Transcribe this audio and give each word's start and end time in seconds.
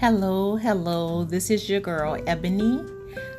Hello, 0.00 0.54
hello. 0.54 1.24
This 1.24 1.50
is 1.50 1.68
your 1.68 1.80
girl 1.80 2.22
Ebony 2.28 2.84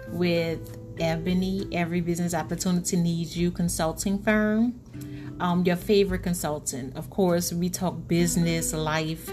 with 0.09 0.77
Ebony 0.99 1.65
Every 1.71 2.01
Business 2.01 2.33
Opportunity 2.33 2.97
Needs 2.97 3.37
You 3.37 3.49
Consulting 3.49 4.21
Firm. 4.21 4.77
Um, 5.39 5.63
your 5.63 5.77
favorite 5.77 6.19
consultant. 6.19 6.97
Of 6.97 7.09
course, 7.09 7.53
we 7.53 7.69
talk 7.69 8.09
business, 8.09 8.73
life, 8.73 9.29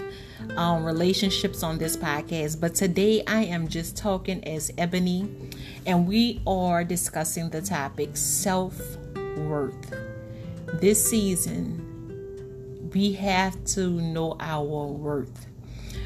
um, 0.55 0.85
relationships 0.85 1.63
on 1.63 1.77
this 1.77 1.97
podcast. 1.97 2.61
But 2.61 2.75
today 2.75 3.25
I 3.27 3.43
am 3.43 3.67
just 3.67 3.97
talking 3.97 4.41
as 4.45 4.71
Ebony, 4.77 5.29
and 5.85 6.07
we 6.07 6.41
are 6.47 6.85
discussing 6.85 7.49
the 7.49 7.61
topic 7.61 8.15
self 8.15 8.79
worth. 9.35 9.93
This 10.75 11.09
season, 11.09 11.83
we 12.93 13.11
have 13.11 13.61
to 13.75 13.89
know 13.89 14.37
our 14.39 14.85
worth. 14.85 15.47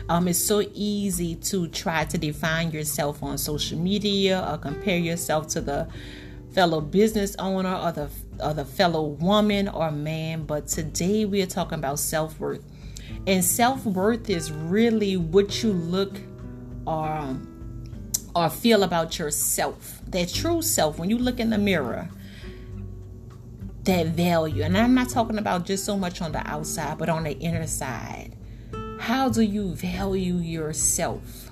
Um, 0.10 0.28
it's 0.28 0.40
so 0.40 0.64
easy 0.74 1.36
to 1.36 1.68
try 1.68 2.06
to 2.06 2.18
define 2.18 2.72
yourself 2.72 3.22
on 3.24 3.38
social 3.38 3.78
media 3.78 4.46
or 4.50 4.58
compare 4.58 4.98
yourself 4.98 5.48
to 5.50 5.62
the 5.62 5.88
fellow 6.54 6.82
business 6.82 7.36
owner 7.38 7.76
or 7.76 7.92
the 7.92 8.10
or 8.44 8.54
the 8.54 8.66
fellow 8.66 9.04
woman 9.04 9.68
or 9.70 9.92
man. 9.92 10.44
But 10.44 10.68
today 10.68 11.26
we 11.26 11.42
are 11.42 11.48
talking 11.48 11.78
about 11.78 12.00
self 12.00 12.40
worth, 12.40 12.64
and 13.28 13.44
self 13.44 13.86
worth 13.86 14.30
is 14.30 14.52
really 14.52 15.18
what 15.18 15.64
you 15.64 15.72
look 15.72 16.20
or 16.86 17.38
or 18.36 18.50
feel 18.50 18.84
about 18.84 19.20
yourself. 19.20 20.02
That 20.08 20.30
true 20.30 20.62
self 20.62 20.98
when 21.00 21.10
you 21.10 21.18
look 21.18 21.40
in 21.40 21.50
the 21.50 21.58
mirror. 21.58 22.10
That 23.86 24.08
value, 24.08 24.62
and 24.62 24.78
I'm 24.78 24.94
not 24.94 25.10
talking 25.10 25.40
about 25.40 25.66
just 25.66 25.86
so 25.86 25.98
much 25.98 26.22
on 26.22 26.34
the 26.34 26.48
outside, 26.48 27.00
but 27.00 27.10
on 27.10 27.24
the 27.24 27.32
inner 27.40 27.66
side 27.66 28.36
how 29.02 29.28
do 29.28 29.42
you 29.42 29.74
value 29.74 30.36
yourself? 30.36 31.50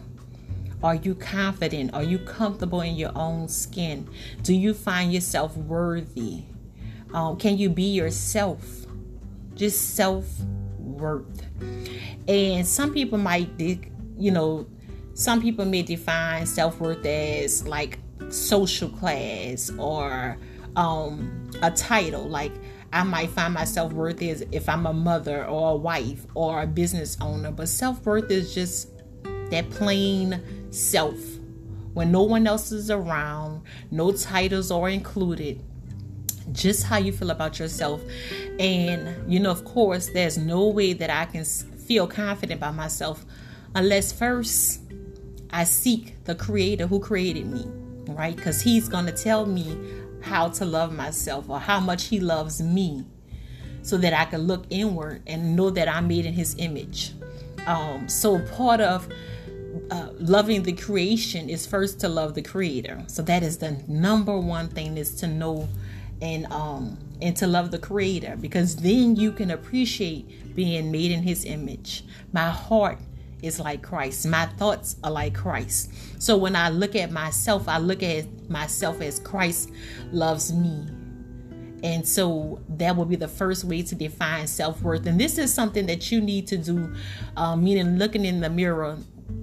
Are 0.84 0.94
you 0.94 1.16
confident? 1.16 1.96
Are 1.96 2.04
you 2.04 2.20
comfortable 2.20 2.82
in 2.82 2.96
your 2.96 3.12
own 3.16 3.48
skin? 3.48 4.08
Do 4.44 4.54
you 4.54 4.76
find 4.76 5.12
yourself 5.12 5.58
worthy? 5.58 6.44
Um, 7.12 7.38
can 7.38 7.58
you 7.58 7.70
be 7.70 7.92
yourself? 7.92 8.86
Just 9.56 9.96
self 9.96 10.26
worth. 10.78 11.44
And 12.28 12.68
some 12.68 12.94
people 12.94 13.18
might, 13.18 13.50
you 13.60 14.32
know, 14.32 14.68
some 15.16 15.42
people 15.42 15.66
may 15.66 15.82
define 15.82 16.46
self 16.46 16.80
worth 16.80 17.04
as 17.04 17.68
like 17.68 17.98
social 18.30 18.90
class 18.90 19.72
or 19.80 20.38
um, 20.76 21.50
a 21.64 21.72
title. 21.72 22.30
Like, 22.30 22.54
I 22.92 23.04
might 23.04 23.30
find 23.30 23.54
myself 23.54 23.94
worth 23.94 24.22
is 24.22 24.46
if 24.52 24.68
I'm 24.68 24.86
a 24.86 24.94
mother 24.94 25.46
or 25.46 25.72
a 25.72 25.76
wife 25.76 26.26
or 26.34 26.62
a 26.62 26.68
business 26.68 27.18
owner. 27.22 27.52
But 27.52 27.70
self 27.70 28.06
worth 28.06 28.32
is 28.32 28.54
just 28.54 28.90
that 29.52 29.70
plain 29.70 30.42
self. 30.72 31.18
When 31.94 32.12
no 32.12 32.24
one 32.24 32.48
else 32.48 32.72
is 32.72 32.90
around, 32.90 33.64
no 33.92 34.12
titles 34.12 34.72
are 34.72 34.90
included, 34.90 35.64
just 36.52 36.84
how 36.84 36.98
you 36.98 37.12
feel 37.12 37.32
about 37.32 37.60
yourself. 37.60 38.02
And, 38.60 39.32
you 39.32 39.40
know, 39.40 39.52
of 39.52 39.66
course, 39.66 40.10
there's 40.10 40.38
no 40.38 40.68
way 40.68 40.94
that 40.94 41.10
I 41.10 41.26
can 41.26 41.44
feel 41.44 42.08
confident 42.08 42.60
about 42.60 42.76
myself 42.76 43.26
unless 43.76 44.12
first 44.12 44.82
I 45.52 45.64
seek 45.64 46.24
the 46.26 46.36
creator 46.36 46.88
who 46.88 47.00
created 47.00 47.48
me, 47.48 47.66
right? 48.14 48.36
Because 48.36 48.62
he's 48.62 48.88
going 48.88 49.08
to 49.08 49.12
tell 49.12 49.46
me 49.46 49.76
how 50.22 50.50
to 50.50 50.66
love 50.66 50.94
myself 50.94 51.50
or 51.50 51.60
how 51.60 51.80
much 51.80 52.06
He 52.06 52.20
loves 52.20 52.62
me 52.62 53.06
so 53.82 53.98
that 53.98 54.14
I 54.14 54.26
can 54.26 54.42
look 54.42 54.66
inward 54.70 55.24
and 55.28 55.56
know 55.56 55.70
that 55.70 55.88
I'm 55.88 56.08
made 56.08 56.26
in 56.26 56.34
His 56.34 56.56
image. 56.58 57.14
Um, 57.66 58.08
so, 58.08 58.40
part 58.40 58.82
of 58.82 59.08
uh, 59.92 60.10
loving 60.20 60.64
the 60.64 60.74
creation 60.74 61.50
is 61.50 61.66
first 61.66 62.00
to 62.02 62.10
love 62.10 62.34
the 62.34 62.42
Creator. 62.42 63.04
So, 63.08 63.22
that 63.24 63.44
is 63.44 63.58
the 63.58 63.84
number 63.88 64.38
one 64.38 64.70
thing 64.70 64.98
is 64.98 65.16
to 65.16 65.28
know 65.28 65.68
and 66.22 66.52
um 66.52 66.98
and 67.22 67.36
to 67.36 67.48
love 67.48 67.72
the 67.72 67.80
creator 67.80 68.36
because 68.40 68.78
then 68.78 69.16
you 69.16 69.32
can 69.32 69.52
appreciate 69.52 70.56
being 70.56 70.92
made 70.92 71.12
in 71.12 71.24
his 71.24 71.46
image 71.46 72.04
my 72.32 72.50
heart 72.50 72.98
is 73.42 73.60
like 73.60 73.82
Christ. 73.82 74.28
My 74.28 74.46
thoughts 74.46 74.96
are 75.04 75.12
like 75.12 75.34
Christ. 75.34 75.92
So 76.22 76.38
when 76.38 76.56
I 76.56 76.70
look 76.70 76.96
at 76.96 77.12
myself, 77.12 77.68
I 77.68 77.78
look 77.78 78.04
at 78.04 78.50
myself 78.50 79.02
as 79.02 79.20
Christ 79.20 79.72
loves 80.12 80.54
me. 80.54 80.88
And 81.82 82.06
so 82.06 82.60
that 82.70 82.96
will 82.96 83.06
be 83.06 83.16
the 83.16 83.28
first 83.28 83.64
way 83.64 83.82
to 83.84 83.96
define 83.96 84.48
self 84.48 84.82
worth. 84.82 85.06
And 85.06 85.20
this 85.20 85.38
is 85.38 85.54
something 85.54 85.86
that 85.86 86.12
you 86.12 86.20
need 86.20 86.48
to 86.48 86.58
do, 86.58 86.94
um, 87.38 87.64
meaning 87.64 87.98
looking 87.98 88.26
in 88.26 88.42
the 88.42 88.50
mirror 88.50 88.98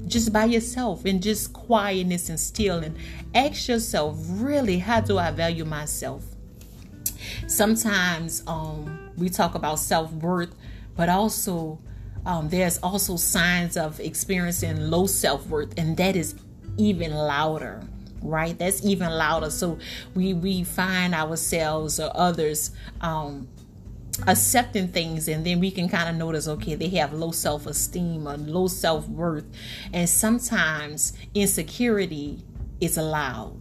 just 0.06 0.32
by 0.32 0.44
yourself 0.44 1.04
and 1.04 1.22
just 1.22 1.52
quietness 1.52 2.28
and 2.28 2.38
still 2.38 2.78
and 2.78 2.96
ask 3.34 3.68
yourself, 3.68 4.16
really, 4.28 4.78
how 4.78 5.00
do 5.00 5.18
I 5.18 5.30
value 5.30 5.64
myself? 5.64 6.24
Sometimes 7.46 8.42
um, 8.46 9.10
we 9.16 9.28
talk 9.28 9.54
about 9.54 9.78
self 9.78 10.12
worth, 10.12 10.54
but 10.94 11.08
also 11.08 11.78
um, 12.26 12.50
there's 12.50 12.78
also 12.78 13.16
signs 13.16 13.76
of 13.76 13.98
experiencing 14.00 14.91
low 14.91 15.06
self 15.06 15.47
worth, 15.47 15.78
and 15.78 15.97
that 15.97 16.16
is 16.16 16.34
even 16.76 17.14
louder 17.14 17.82
right? 18.22 18.59
That's 18.59 18.84
even 18.84 19.10
louder. 19.10 19.50
So 19.50 19.78
we 20.14 20.34
we 20.34 20.64
find 20.64 21.14
ourselves 21.14 22.00
or 22.00 22.10
others 22.14 22.72
um 23.00 23.48
accepting 24.26 24.88
things 24.88 25.28
and 25.28 25.44
then 25.44 25.60
we 25.60 25.70
can 25.70 25.88
kind 25.88 26.09
of 26.09 26.16
notice 26.16 26.48
okay 26.48 26.75
they 26.75 26.88
have 26.88 27.12
low 27.12 27.31
self-esteem 27.31 28.26
or 28.26 28.37
low 28.38 28.66
self-worth 28.66 29.44
and 29.93 30.08
sometimes 30.08 31.12
insecurity 31.34 32.43
is 32.81 32.97
allowed 32.97 33.60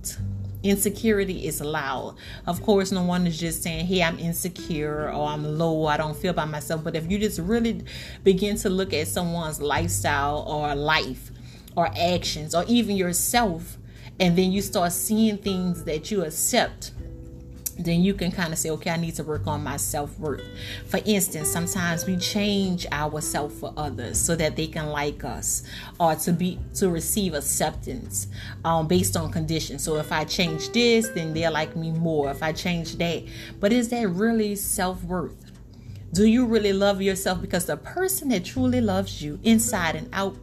insecurity 0.65 1.45
is 1.45 1.61
loud. 1.61 2.15
Of 2.47 2.61
course, 2.63 2.91
no 2.91 3.03
one 3.03 3.27
is 3.27 3.39
just 3.39 3.63
saying, 3.63 3.85
hey, 3.85 4.03
I'm 4.03 4.19
insecure 4.19 5.11
or 5.11 5.27
I'm 5.27 5.57
low, 5.57 5.85
I 5.85 5.97
don't 5.97 6.17
feel 6.17 6.33
by 6.33 6.45
myself. 6.45 6.83
But 6.83 6.95
if 6.95 7.09
you 7.09 7.19
just 7.19 7.39
really 7.39 7.83
begin 8.23 8.57
to 8.57 8.69
look 8.69 8.93
at 8.93 9.07
someone's 9.07 9.61
lifestyle 9.61 10.45
or 10.47 10.75
life 10.75 11.31
or 11.75 11.89
actions 11.97 12.55
or 12.55 12.65
even 12.67 12.95
yourself, 12.95 13.77
and 14.19 14.37
then 14.37 14.51
you 14.51 14.61
start 14.61 14.91
seeing 14.91 15.37
things 15.37 15.83
that 15.83 16.09
you 16.09 16.23
accept 16.23 16.91
then 17.77 18.03
you 18.03 18.13
can 18.13 18.31
kind 18.31 18.53
of 18.53 18.59
say, 18.59 18.69
okay, 18.71 18.91
I 18.91 18.97
need 18.97 19.15
to 19.15 19.23
work 19.23 19.47
on 19.47 19.63
my 19.63 19.77
self 19.77 20.17
worth. 20.19 20.43
For 20.87 20.99
instance, 21.05 21.51
sometimes 21.51 22.05
we 22.05 22.17
change 22.17 22.85
ourselves 22.91 23.59
for 23.59 23.73
others 23.75 24.19
so 24.19 24.35
that 24.35 24.55
they 24.55 24.67
can 24.67 24.87
like 24.87 25.23
us 25.23 25.63
or 25.99 26.15
to 26.15 26.31
be 26.31 26.59
to 26.75 26.89
receive 26.89 27.33
acceptance 27.33 28.27
um, 28.63 28.87
based 28.87 29.17
on 29.17 29.31
conditions. 29.31 29.83
So 29.83 29.97
if 29.97 30.11
I 30.11 30.23
change 30.23 30.69
this, 30.71 31.09
then 31.09 31.33
they'll 31.33 31.51
like 31.51 31.75
me 31.75 31.91
more. 31.91 32.31
If 32.31 32.41
I 32.41 32.53
change 32.53 32.97
that, 32.97 33.23
but 33.59 33.73
is 33.73 33.89
that 33.89 34.07
really 34.09 34.55
self 34.55 35.03
worth? 35.03 35.44
Do 36.15 36.25
you 36.27 36.45
really 36.45 36.71
love 36.71 37.01
yourself? 37.01 37.41
Because 37.41 37.65
the 37.65 37.75
person 37.75 38.29
that 38.29 38.45
truly 38.45 38.79
loves 38.79 39.21
you 39.21 39.37
inside 39.43 39.97
and 39.97 40.07
out 40.13 40.37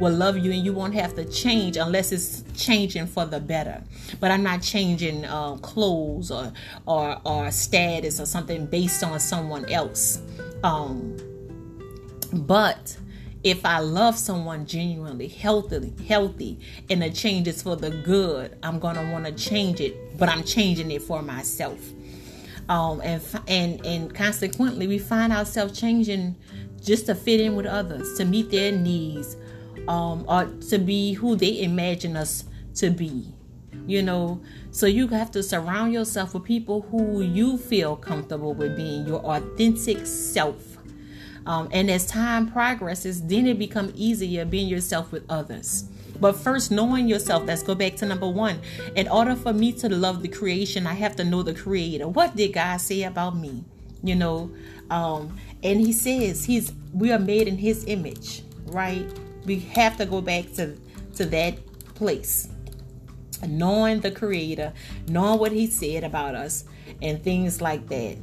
will 0.00 0.14
love 0.14 0.38
you, 0.38 0.50
and 0.52 0.64
you 0.64 0.72
won't 0.72 0.94
have 0.94 1.14
to 1.16 1.24
change 1.26 1.76
unless 1.76 2.12
it's 2.12 2.44
changing 2.56 3.06
for 3.08 3.26
the 3.26 3.38
better. 3.38 3.84
But 4.20 4.30
I'm 4.30 4.42
not 4.42 4.62
changing 4.62 5.26
uh, 5.26 5.56
clothes 5.56 6.30
or, 6.30 6.50
or 6.86 7.20
or 7.26 7.50
status 7.50 8.20
or 8.20 8.24
something 8.24 8.64
based 8.64 9.04
on 9.04 9.20
someone 9.20 9.66
else. 9.66 10.22
Um, 10.64 11.14
but 12.32 12.96
if 13.44 13.66
I 13.66 13.80
love 13.80 14.16
someone 14.16 14.64
genuinely, 14.64 15.28
healthy, 15.28 15.92
healthy, 16.08 16.58
and 16.88 17.02
the 17.02 17.10
change 17.10 17.48
is 17.48 17.60
for 17.60 17.76
the 17.76 17.90
good, 17.90 18.56
I'm 18.62 18.78
gonna 18.78 19.12
want 19.12 19.26
to 19.26 19.32
change 19.32 19.82
it, 19.82 20.16
but 20.16 20.30
I'm 20.30 20.42
changing 20.42 20.90
it 20.90 21.02
for 21.02 21.20
myself 21.20 21.78
um, 22.68 23.00
and 23.02 23.22
and 23.46 23.84
and 23.86 24.14
consequently 24.14 24.86
we 24.86 24.98
find 24.98 25.32
ourselves 25.32 25.78
changing 25.78 26.36
just 26.80 27.06
to 27.06 27.14
fit 27.14 27.40
in 27.40 27.56
with 27.56 27.66
others, 27.66 28.16
to 28.18 28.24
meet 28.24 28.50
their 28.50 28.72
needs, 28.72 29.36
um, 29.88 30.24
or 30.28 30.46
to 30.68 30.78
be 30.78 31.14
who 31.14 31.36
they 31.36 31.62
imagine 31.62 32.16
us 32.16 32.44
to 32.76 32.90
be. 32.90 33.32
You 33.86 34.02
know, 34.02 34.42
so 34.70 34.86
you 34.86 35.08
have 35.08 35.30
to 35.30 35.42
surround 35.42 35.94
yourself 35.94 36.34
with 36.34 36.44
people 36.44 36.82
who 36.82 37.22
you 37.22 37.56
feel 37.56 37.96
comfortable 37.96 38.52
with 38.52 38.76
being 38.76 39.06
your 39.06 39.20
authentic 39.20 40.06
self. 40.06 40.76
Um, 41.46 41.70
and 41.72 41.90
as 41.90 42.04
time 42.04 42.50
progresses, 42.52 43.22
then 43.22 43.46
it 43.46 43.58
becomes 43.58 43.94
easier 43.94 44.44
being 44.44 44.68
yourself 44.68 45.10
with 45.10 45.24
others. 45.30 45.88
But 46.20 46.36
first, 46.36 46.70
knowing 46.70 47.08
yourself, 47.08 47.44
let's 47.46 47.62
go 47.62 47.74
back 47.74 47.96
to 47.96 48.06
number 48.06 48.28
one. 48.28 48.60
In 48.96 49.08
order 49.08 49.36
for 49.36 49.52
me 49.52 49.72
to 49.72 49.88
love 49.88 50.22
the 50.22 50.28
creation, 50.28 50.86
I 50.86 50.94
have 50.94 51.16
to 51.16 51.24
know 51.24 51.42
the 51.42 51.54
creator. 51.54 52.08
What 52.08 52.36
did 52.36 52.52
God 52.52 52.78
say 52.78 53.04
about 53.04 53.36
me? 53.36 53.64
You 54.02 54.16
know, 54.16 54.50
um, 54.90 55.36
and 55.62 55.80
he 55.80 55.92
says 55.92 56.44
he's 56.44 56.72
we 56.92 57.12
are 57.12 57.18
made 57.18 57.48
in 57.48 57.58
his 57.58 57.84
image, 57.86 58.42
right? 58.66 59.06
We 59.44 59.60
have 59.60 59.96
to 59.98 60.06
go 60.06 60.20
back 60.20 60.52
to 60.54 60.76
to 61.16 61.26
that 61.26 61.58
place. 61.94 62.48
Knowing 63.46 64.00
the 64.00 64.10
creator, 64.10 64.72
knowing 65.08 65.38
what 65.38 65.52
he 65.52 65.68
said 65.68 66.02
about 66.02 66.34
us, 66.34 66.64
and 67.02 67.22
things 67.22 67.60
like 67.60 67.88
that. 67.88 68.16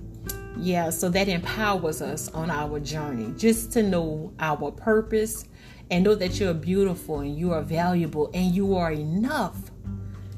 Yeah, 0.58 0.90
so 0.90 1.10
that 1.10 1.28
empowers 1.28 2.02
us 2.02 2.30
on 2.30 2.50
our 2.50 2.80
journey 2.80 3.34
just 3.38 3.74
to 3.74 3.84
know 3.84 4.34
our 4.40 4.72
purpose 4.72 5.46
and 5.92 6.04
know 6.04 6.16
that 6.16 6.40
you're 6.40 6.54
beautiful 6.54 7.20
and 7.20 7.38
you 7.38 7.54
are 7.54 7.62
valuable 7.62 8.30
and 8.34 8.54
you 8.54 8.76
are 8.76 8.92
enough. 8.92 9.58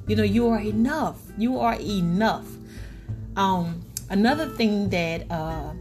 You 0.08 0.16
know, 0.16 0.24
you 0.24 0.48
are 0.48 0.60
enough. 0.60 1.22
You 1.38 1.60
are 1.60 1.76
enough. 1.80 2.48
Um, 3.36 3.82
another 4.10 4.48
thing 4.48 4.90
that 4.90 5.30
uh, 5.32 5.74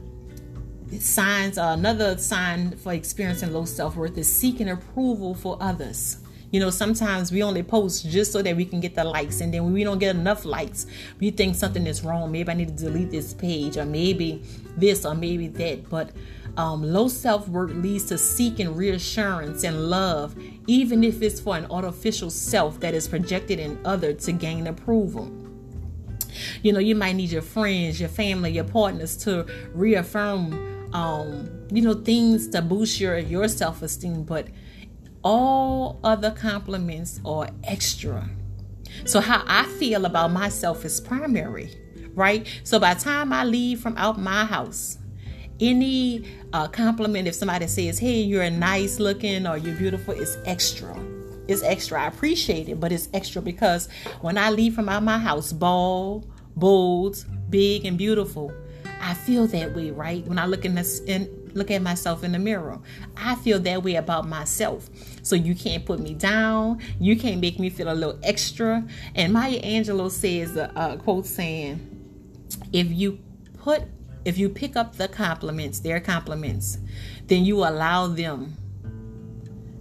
signs, 0.99 1.59
uh, 1.59 1.75
another 1.77 2.17
sign 2.19 2.73
for 2.77 2.93
experiencing 2.93 3.53
low 3.53 3.65
self 3.65 3.97
worth 3.97 4.17
is 4.19 4.33
seeking 4.33 4.69
approval 4.69 5.35
for 5.35 5.57
others. 5.61 6.19
You 6.53 6.61
know, 6.61 6.71
sometimes 6.71 7.33
we 7.33 7.43
only 7.43 7.63
post 7.63 8.09
just 8.09 8.33
so 8.33 8.41
that 8.41 8.57
we 8.57 8.65
can 8.65 8.81
get 8.81 8.95
the 8.95 9.05
likes, 9.05 9.41
and 9.41 9.53
then 9.53 9.65
when 9.65 9.73
we 9.73 9.85
don't 9.85 9.99
get 9.99 10.15
enough 10.15 10.45
likes, 10.45 10.87
we 11.19 11.31
think 11.31 11.57
something 11.57 11.87
is 11.87 12.05
wrong. 12.05 12.31
Maybe 12.31 12.51
I 12.51 12.55
need 12.55 12.69
to 12.69 12.85
delete 12.85 13.11
this 13.11 13.35
page, 13.35 13.77
or 13.77 13.85
maybe 13.85 14.43
this, 14.77 15.05
or 15.05 15.15
maybe 15.15 15.49
that. 15.49 15.91
But 15.91 16.11
um, 16.57 16.83
low 16.83 17.09
self 17.09 17.49
worth 17.49 17.73
leads 17.73 18.05
to 18.07 18.19
seeking 18.19 18.75
reassurance 18.75 19.65
and 19.65 19.91
love, 19.91 20.35
even 20.67 21.05
if 21.05 21.23
it's 21.23 21.41
for 21.41 21.57
an 21.57 21.67
artificial 21.71 22.31
self 22.31 22.81
that 22.81 22.95
is 22.95 23.07
projected 23.07 23.59
in 23.59 23.79
other 23.85 24.13
to 24.13 24.33
gain 24.33 24.67
approval. 24.67 25.31
You 26.63 26.73
know, 26.73 26.79
you 26.79 26.95
might 26.95 27.13
need 27.13 27.31
your 27.31 27.43
friends, 27.43 28.01
your 28.01 28.09
family, 28.09 28.53
your 28.53 28.65
partners 28.65 29.17
to 29.19 29.47
reaffirm, 29.73 30.95
um, 30.95 31.51
you 31.71 31.83
know, 31.83 31.95
things 31.95 32.49
to 32.49 32.63
boost 32.63 33.01
your 33.01 33.19
your 33.19 33.49
self 33.49 33.83
esteem, 33.83 34.23
but 34.23 34.49
all 35.23 35.99
other 36.05 36.31
compliments 36.31 37.21
are 37.25 37.49
extra. 37.65 38.29
So, 39.05 39.21
how 39.21 39.43
I 39.47 39.65
feel 39.79 40.05
about 40.05 40.31
myself 40.31 40.85
is 40.85 41.01
primary, 41.01 41.71
right? 42.15 42.47
So, 42.65 42.79
by 42.79 42.95
the 42.95 43.01
time 43.01 43.33
I 43.33 43.45
leave 43.45 43.81
from 43.81 43.97
out 43.97 44.19
my 44.19 44.45
house, 44.45 44.99
any 45.61 46.25
uh, 46.53 46.69
compliment, 46.69 47.29
if 47.29 47.35
somebody 47.35 47.67
says, 47.67 47.99
Hey, 47.99 48.21
you're 48.21 48.49
nice 48.51 48.99
looking 48.99 49.47
or 49.47 49.57
you're 49.57 49.77
beautiful, 49.77 50.15
is 50.15 50.39
extra. 50.45 50.97
It's 51.49 51.63
extra. 51.63 52.03
I 52.03 52.07
appreciate 52.09 52.69
it, 52.69 52.81
but 52.81 52.93
it's 52.93 53.09
extra 53.15 53.41
because 53.41 53.89
when 54.21 54.37
I 54.37 54.51
leave 54.51 54.75
from 54.75 54.89
out 54.89 55.03
my 55.03 55.19
house, 55.19 55.53
bald, 55.53 56.31
bold, 56.57 57.25
big, 57.51 57.85
and 57.85 57.97
beautiful, 57.97 58.53
I 59.01 59.15
feel 59.15 59.47
that 59.49 59.75
way, 59.75 59.91
right? 59.91 60.27
When 60.27 60.39
I 60.39 60.47
look 60.47 60.65
in 60.65 60.75
this 60.75 61.01
in 61.01 61.47
look 61.57 61.71
at 61.71 61.83
myself 61.83 62.23
in 62.23 62.33
the 62.33 62.39
mirror. 62.39 62.79
I 63.17 63.35
feel 63.37 63.59
that 63.61 63.83
way 63.83 63.97
about 63.97 64.29
myself. 64.29 64.91
So 65.23 65.35
you 65.35 65.55
can't 65.55 65.85
put 65.85 66.01
me 66.01 66.15
down. 66.15 66.81
You 67.01 67.17
can't 67.17 67.41
make 67.41 67.59
me 67.59 67.71
feel 67.71 67.91
a 67.91 67.95
little 67.95 68.19
extra. 68.23 68.87
And 69.15 69.33
Maya 69.33 69.61
Angelou 69.63 70.11
says 70.11 70.57
a, 70.57 70.71
a 70.77 70.97
quote 70.99 71.27
saying, 71.27 71.81
if 72.73 72.91
you 72.91 73.19
put 73.59 73.85
if 74.27 74.39
you 74.39 74.49
pick 74.49 74.77
up 74.77 74.97
the 74.97 75.09
compliments, 75.09 75.81
their 75.81 76.01
compliments, 76.01 76.79
then 77.27 77.45
you 77.45 77.59
allow 77.59 78.09
them 78.09 78.57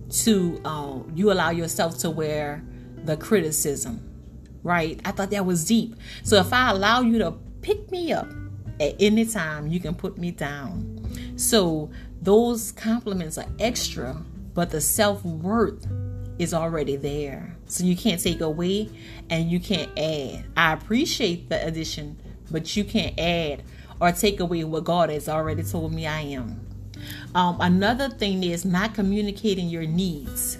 to 0.09 0.62
uh, 0.63 1.00
you 1.13 1.31
allow 1.31 1.50
yourself 1.50 1.97
to 1.97 2.09
wear 2.09 2.63
the 3.03 3.18
criticism 3.18 4.00
right 4.63 5.00
i 5.03 5.12
thought 5.12 5.30
that 5.30 5.45
was 5.45 5.65
deep 5.65 5.95
so 6.24 6.38
if 6.38 6.53
i 6.53 6.69
allow 6.69 7.01
you 7.01 7.18
to 7.18 7.31
pick 7.62 7.92
me 7.92 8.13
up 8.13 8.27
at 8.80 8.95
any 9.00 9.25
time 9.25 9.68
you 9.68 9.80
can 9.80 9.94
put 9.94 10.18
me 10.18 10.31
down 10.31 10.95
so 11.36 11.89
those 12.21 12.71
compliments 12.71 13.38
are 13.38 13.45
extra, 13.59 14.18
but 14.53 14.71
the 14.71 14.81
self 14.81 15.24
worth 15.24 15.88
is 16.39 16.53
already 16.53 16.95
there. 16.95 17.56
So 17.68 17.83
you 17.83 17.95
can't 17.95 18.21
take 18.21 18.42
away 18.42 18.89
and 19.30 19.50
you 19.51 19.59
can't 19.59 19.92
add. 19.97 20.45
I 20.57 20.74
appreciate 20.74 21.50
the 21.50 21.65
addition, 21.65 22.18
but 22.51 22.75
you 22.75 22.83
can't 22.83 23.18
add 23.19 23.63
or 24.00 24.12
take 24.12 24.39
away 24.39 24.63
what 24.63 24.83
God 24.83 25.09
has 25.09 25.30
already 25.30 25.63
told 25.63 25.94
me 25.94 26.07
I 26.07 26.21
am. 26.21 26.59
Um, 27.33 27.57
another 27.59 28.09
thing 28.09 28.44
is 28.44 28.65
not 28.65 28.94
communicating 28.94 29.69
your 29.69 29.86
needs. 29.86 30.57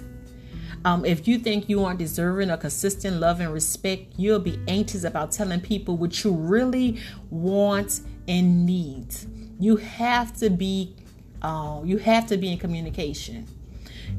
Um, 0.84 1.04
if 1.04 1.28
you 1.28 1.40
think 1.40 1.68
you 1.68 1.84
aren't 1.84 1.98
deserving 1.98 2.52
of 2.52 2.60
consistent 2.60 3.20
love 3.20 3.40
and 3.40 3.52
respect, 3.52 4.14
you'll 4.18 4.40
be 4.40 4.60
anxious 4.68 5.04
about 5.04 5.32
telling 5.32 5.60
people 5.60 5.98
what 5.98 6.24
you 6.24 6.32
really 6.32 7.00
want 7.32 8.02
and 8.28 8.66
need. 8.66 9.08
You 9.60 9.78
have 9.78 10.36
to 10.38 10.50
be 10.50 10.96
uh, 11.42 11.82
you 11.84 11.98
have 11.98 12.28
to 12.28 12.38
be 12.38 12.52
in 12.52 12.58
communication. 12.58 13.48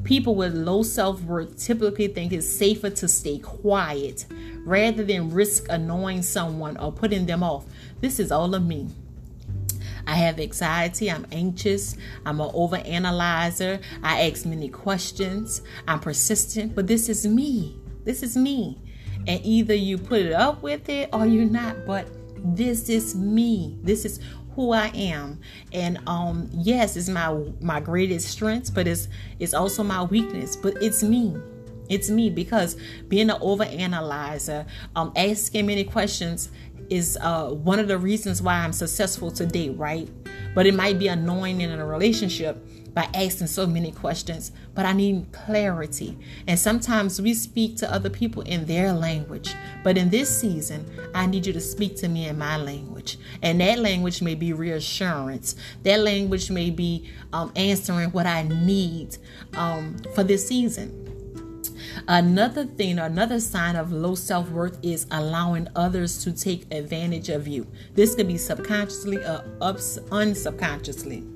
People 0.03 0.35
with 0.35 0.53
low 0.53 0.83
self 0.83 1.21
worth 1.21 1.57
typically 1.57 2.07
think 2.07 2.31
it's 2.33 2.47
safer 2.47 2.89
to 2.89 3.07
stay 3.07 3.39
quiet 3.39 4.25
rather 4.65 5.03
than 5.03 5.31
risk 5.31 5.67
annoying 5.69 6.21
someone 6.21 6.77
or 6.77 6.91
putting 6.91 7.25
them 7.25 7.43
off. 7.43 7.65
This 8.01 8.19
is 8.19 8.31
all 8.31 8.53
of 8.53 8.65
me. 8.65 8.87
I 10.07 10.15
have 10.15 10.39
anxiety. 10.39 11.11
I'm 11.11 11.27
anxious. 11.31 11.95
I'm 12.25 12.39
an 12.41 12.49
overanalyzer. 12.49 13.81
I 14.01 14.29
ask 14.29 14.45
many 14.45 14.69
questions. 14.69 15.61
I'm 15.87 15.99
persistent, 15.99 16.73
but 16.73 16.87
this 16.87 17.09
is 17.09 17.27
me. 17.27 17.77
This 18.05 18.23
is 18.23 18.37
me. 18.37 18.81
And 19.27 19.41
either 19.43 19.73
you 19.73 19.97
put 19.97 20.21
it 20.21 20.33
up 20.33 20.63
with 20.63 20.87
it 20.87 21.09
or 21.11 21.25
you're 21.25 21.45
not. 21.45 21.85
But 21.85 22.07
this 22.37 22.89
is 22.89 23.15
me. 23.15 23.77
This 23.83 24.05
is 24.05 24.21
who 24.55 24.71
I 24.71 24.87
am. 24.95 25.39
And 25.73 25.99
um 26.07 26.49
yes, 26.53 26.95
it's 26.95 27.09
my 27.09 27.37
my 27.59 27.79
greatest 27.79 28.29
strength, 28.29 28.73
but 28.73 28.87
it's 28.87 29.09
it's 29.39 29.53
also 29.53 29.83
my 29.83 30.03
weakness, 30.03 30.55
but 30.55 30.81
it's 30.81 31.03
me. 31.03 31.35
It's 31.89 32.09
me 32.09 32.29
because 32.29 32.75
being 33.07 33.29
an 33.29 33.39
overanalyzer, 33.39 34.65
um, 34.95 35.13
asking 35.15 35.67
many 35.67 35.83
questions 35.83 36.49
is 36.89 37.17
uh, 37.21 37.49
one 37.49 37.79
of 37.79 37.87
the 37.87 37.97
reasons 37.97 38.41
why 38.41 38.55
I'm 38.55 38.73
successful 38.73 39.31
today, 39.31 39.69
right? 39.69 40.09
But 40.55 40.65
it 40.65 40.73
might 40.73 40.99
be 40.99 41.07
annoying 41.07 41.61
in 41.61 41.71
a 41.71 41.85
relationship 41.85 42.57
by 42.97 43.07
asking 43.13 43.45
so 43.45 43.67
many 43.67 43.91
questions, 43.91 44.51
but 44.73 44.83
I 44.83 44.91
need 44.91 45.31
clarity. 45.31 46.17
And 46.47 46.57
sometimes 46.57 47.21
we 47.21 47.35
speak 47.35 47.77
to 47.77 47.93
other 47.93 48.09
people 48.09 48.41
in 48.41 48.65
their 48.65 48.91
language. 48.91 49.53
But 49.83 49.99
in 49.99 50.09
this 50.09 50.35
season, 50.35 50.83
I 51.13 51.27
need 51.27 51.45
you 51.45 51.53
to 51.53 51.61
speak 51.61 51.95
to 51.97 52.07
me 52.07 52.27
in 52.27 52.39
my 52.39 52.57
language. 52.57 53.19
And 53.43 53.61
that 53.61 53.77
language 53.77 54.23
may 54.23 54.33
be 54.33 54.51
reassurance, 54.51 55.55
that 55.83 55.99
language 55.99 56.49
may 56.49 56.71
be 56.71 57.07
um, 57.33 57.51
answering 57.55 58.09
what 58.09 58.25
I 58.25 58.41
need 58.41 59.17
um, 59.53 59.97
for 60.15 60.23
this 60.23 60.47
season. 60.47 61.06
Another 62.07 62.65
thing, 62.65 62.99
another 62.99 63.39
sign 63.39 63.75
of 63.75 63.91
low 63.91 64.15
self 64.15 64.49
worth 64.49 64.77
is 64.83 65.07
allowing 65.11 65.67
others 65.75 66.23
to 66.23 66.31
take 66.31 66.71
advantage 66.73 67.29
of 67.29 67.47
you. 67.47 67.67
This 67.93 68.15
could 68.15 68.27
be 68.27 68.37
subconsciously 68.37 69.17
or 69.17 69.43
ups, 69.61 69.97
unsubconsciously. 70.09 71.33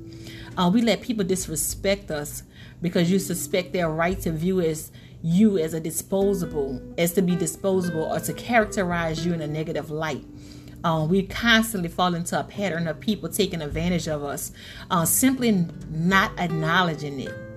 Uh, 0.58 0.70
we 0.74 0.82
let 0.82 1.02
people 1.02 1.24
disrespect 1.24 2.12
us 2.12 2.44
because 2.82 3.12
you 3.12 3.20
suspect 3.20 3.74
their 3.74 3.90
right 3.90 4.20
to 4.22 4.32
view 4.32 4.60
as 4.62 4.92
you 5.24 5.58
as 5.58 5.74
a 5.74 5.80
disposable, 5.80 6.82
as 6.98 7.14
to 7.14 7.22
be 7.22 7.36
disposable, 7.36 8.04
or 8.04 8.20
to 8.20 8.34
characterize 8.34 9.26
you 9.26 9.34
in 9.34 9.42
a 9.42 9.48
negative 9.48 9.92
light. 9.92 10.26
Uh, 10.84 11.06
we 11.08 11.24
constantly 11.24 11.90
fall 11.90 12.16
into 12.16 12.40
a 12.40 12.44
pattern 12.44 12.88
of 12.88 13.00
people 13.00 13.30
taking 13.30 13.62
advantage 13.62 14.08
of 14.08 14.24
us, 14.24 14.52
uh, 14.90 15.06
simply 15.06 15.68
not 15.92 16.32
acknowledging 16.40 17.20
it. 17.20 17.51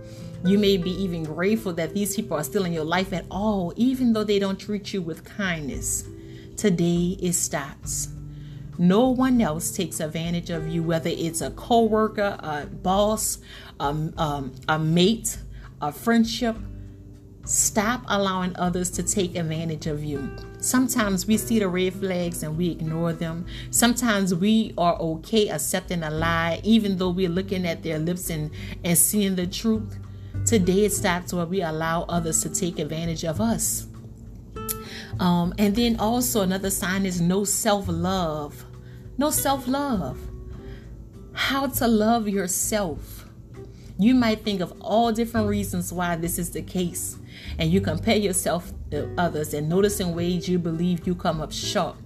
You 0.44 0.58
may 0.58 0.76
be 0.76 0.90
even 0.90 1.24
grateful 1.24 1.72
that 1.72 1.94
these 1.94 2.14
people 2.14 2.36
are 2.36 2.44
still 2.44 2.66
in 2.66 2.72
your 2.74 2.84
life 2.84 3.14
at 3.14 3.24
all, 3.30 3.72
even 3.76 4.12
though 4.12 4.24
they 4.24 4.38
don't 4.38 4.60
treat 4.60 4.92
you 4.92 5.00
with 5.00 5.24
kindness. 5.24 6.04
Today 6.58 7.16
it 7.18 7.32
stops. 7.32 8.08
No 8.76 9.08
one 9.08 9.40
else 9.40 9.74
takes 9.74 10.00
advantage 10.00 10.50
of 10.50 10.68
you, 10.68 10.82
whether 10.82 11.08
it's 11.08 11.40
a 11.40 11.50
coworker, 11.52 12.36
a 12.40 12.66
boss, 12.66 13.38
um, 13.80 14.12
um, 14.18 14.52
a 14.68 14.78
mate, 14.78 15.38
a 15.80 15.90
friendship. 15.90 16.56
Stop 17.46 18.02
allowing 18.08 18.54
others 18.56 18.90
to 18.90 19.02
take 19.02 19.36
advantage 19.36 19.86
of 19.86 20.04
you. 20.04 20.36
Sometimes 20.60 21.26
we 21.26 21.38
see 21.38 21.58
the 21.58 21.68
red 21.68 21.94
flags 21.94 22.42
and 22.42 22.56
we 22.58 22.70
ignore 22.70 23.14
them. 23.14 23.46
Sometimes 23.70 24.34
we 24.34 24.74
are 24.76 24.98
okay 25.00 25.48
accepting 25.48 26.02
a 26.02 26.10
lie, 26.10 26.60
even 26.64 26.98
though 26.98 27.10
we're 27.10 27.30
looking 27.30 27.66
at 27.66 27.82
their 27.82 27.98
lips 27.98 28.28
and, 28.28 28.50
and 28.82 28.98
seeing 28.98 29.36
the 29.36 29.46
truth. 29.46 29.98
Today 30.54 30.84
it 30.84 30.92
stops 30.92 31.34
where 31.34 31.46
we 31.46 31.62
allow 31.62 32.02
others 32.02 32.40
to 32.42 32.48
take 32.48 32.78
advantage 32.78 33.24
of 33.24 33.40
us. 33.40 33.88
Um, 35.18 35.52
and 35.58 35.74
then 35.74 35.98
also 35.98 36.42
another 36.42 36.70
sign 36.70 37.06
is 37.06 37.20
no 37.20 37.42
self 37.42 37.86
love. 37.88 38.64
No 39.18 39.30
self 39.30 39.66
love. 39.66 40.16
How 41.32 41.66
to 41.66 41.88
love 41.88 42.28
yourself. 42.28 43.28
You 43.98 44.14
might 44.14 44.44
think 44.44 44.60
of 44.60 44.72
all 44.80 45.10
different 45.10 45.48
reasons 45.48 45.92
why 45.92 46.14
this 46.14 46.38
is 46.38 46.50
the 46.50 46.62
case, 46.62 47.18
and 47.58 47.68
you 47.68 47.80
compare 47.80 48.14
yourself 48.16 48.72
to 48.92 49.12
others 49.18 49.54
and 49.54 49.68
notice 49.68 49.98
in 49.98 50.14
ways 50.14 50.48
you 50.48 50.60
believe 50.60 51.04
you 51.04 51.16
come 51.16 51.40
up 51.40 51.50
short. 51.50 51.96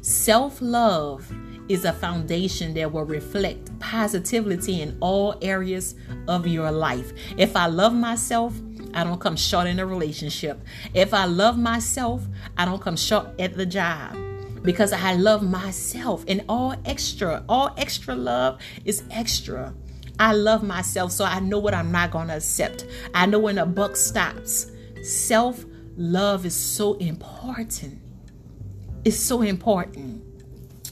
Self 0.00 0.62
love 0.62 1.30
is 1.68 1.84
a 1.84 1.92
foundation 1.92 2.74
that 2.74 2.92
will 2.92 3.04
reflect 3.04 3.78
positivity 3.78 4.80
in 4.80 4.96
all 5.00 5.36
areas 5.42 5.94
of 6.26 6.46
your 6.46 6.70
life. 6.70 7.12
If 7.36 7.56
I 7.56 7.66
love 7.66 7.94
myself, 7.94 8.54
I 8.94 9.04
don't 9.04 9.20
come 9.20 9.36
short 9.36 9.66
in 9.66 9.78
a 9.78 9.86
relationship. 9.86 10.60
If 10.94 11.12
I 11.12 11.26
love 11.26 11.58
myself, 11.58 12.26
I 12.56 12.64
don't 12.64 12.80
come 12.80 12.96
short 12.96 13.28
at 13.38 13.56
the 13.56 13.66
job 13.66 14.16
because 14.62 14.92
I 14.92 15.14
love 15.14 15.42
myself 15.42 16.24
and 16.26 16.44
all 16.48 16.74
extra, 16.84 17.44
all 17.48 17.74
extra 17.76 18.14
love 18.14 18.60
is 18.84 19.02
extra. 19.10 19.74
I 20.18 20.32
love 20.32 20.64
myself, 20.64 21.12
so 21.12 21.24
I 21.24 21.38
know 21.38 21.60
what 21.60 21.74
I'm 21.74 21.92
not 21.92 22.10
going 22.10 22.28
to 22.28 22.36
accept. 22.36 22.86
I 23.14 23.26
know 23.26 23.38
when 23.38 23.58
a 23.58 23.66
buck 23.66 23.94
stops. 23.94 24.70
Self 25.02 25.64
love 25.96 26.44
is 26.44 26.56
so 26.56 26.94
important. 26.94 28.00
It's 29.04 29.16
so 29.16 29.42
important. 29.42 30.24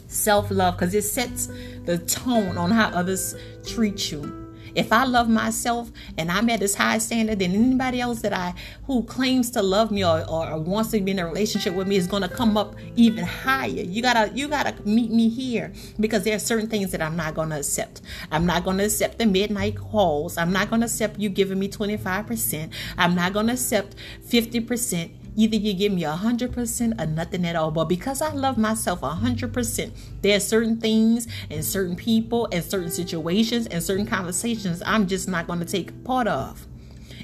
Self 0.09 0.51
love, 0.51 0.77
because 0.77 0.95
it 0.95 1.03
sets 1.03 1.49
the 1.85 1.99
tone 1.99 2.57
on 2.59 2.71
how 2.71 2.89
others 2.89 3.35
treat 3.65 4.11
you. 4.13 4.47
If 4.77 4.93
I 4.93 5.05
love 5.05 5.27
myself 5.27 5.91
and 6.19 6.31
I'm 6.31 6.51
at 6.51 6.61
this 6.61 6.75
high 6.75 6.99
standard, 6.99 7.39
then 7.39 7.53
anybody 7.55 7.99
else 7.99 8.21
that 8.21 8.35
I 8.35 8.53
who 8.85 9.03
claims 9.05 9.51
to 9.53 9.63
love 9.63 9.91
me 9.91 10.05
or, 10.05 10.29
or 10.29 10.59
wants 10.59 10.91
to 10.91 11.01
be 11.01 11.13
in 11.13 11.19
a 11.19 11.27
relationship 11.27 11.75
with 11.75 11.89
me 11.89 11.97
is 11.97 12.07
gonna 12.07 12.29
come 12.29 12.59
up 12.59 12.75
even 12.95 13.25
higher. 13.25 13.69
You 13.69 14.03
gotta 14.03 14.31
you 14.35 14.49
gotta 14.49 14.75
meet 14.87 15.11
me 15.11 15.31
here 15.31 15.73
because 15.99 16.25
there 16.25 16.37
are 16.37 16.39
certain 16.39 16.69
things 16.69 16.93
that 16.93 17.01
I'm 17.01 17.17
not 17.17 17.35
gonna 17.35 17.57
accept. 17.57 18.03
I'm 18.31 18.45
not 18.45 18.65
gonna 18.65 18.85
accept 18.85 19.19
the 19.19 19.25
midnight 19.25 19.77
calls. 19.77 20.37
I'm 20.37 20.53
not 20.53 20.69
gonna 20.69 20.85
accept 20.85 21.19
you 21.19 21.31
giving 21.31 21.59
me 21.59 21.69
25%. 21.71 22.71
I'm 22.99 23.15
not 23.15 23.33
gonna 23.33 23.55
accept 23.55 23.95
50% 24.29 25.11
Either 25.37 25.57
you 25.57 25.75
give 25.75 25.93
me 25.93 26.05
a 26.05 26.15
100% 26.15 27.01
or 27.01 27.07
nothing 27.07 27.47
at 27.47 27.57
all. 27.57 27.71
But 27.71 27.85
because 27.85 28.23
I 28.23 28.33
love 28.33 28.57
myself 28.57 29.03
a 29.03 29.11
100%, 29.11 29.91
there 30.23 30.37
are 30.37 30.41
certain 30.41 30.79
things 30.81 31.29
and 31.51 31.65
certain 31.65 31.95
people 31.95 32.49
and 32.51 32.65
certain 32.65 32.91
situations 32.91 33.67
and 33.67 33.83
certain 33.83 34.07
conversations 34.07 34.83
I'm 34.85 35.07
just 35.07 35.29
not 35.29 35.47
going 35.47 35.61
to 35.61 35.67
take 35.67 36.05
part 36.05 36.27
of. 36.27 36.67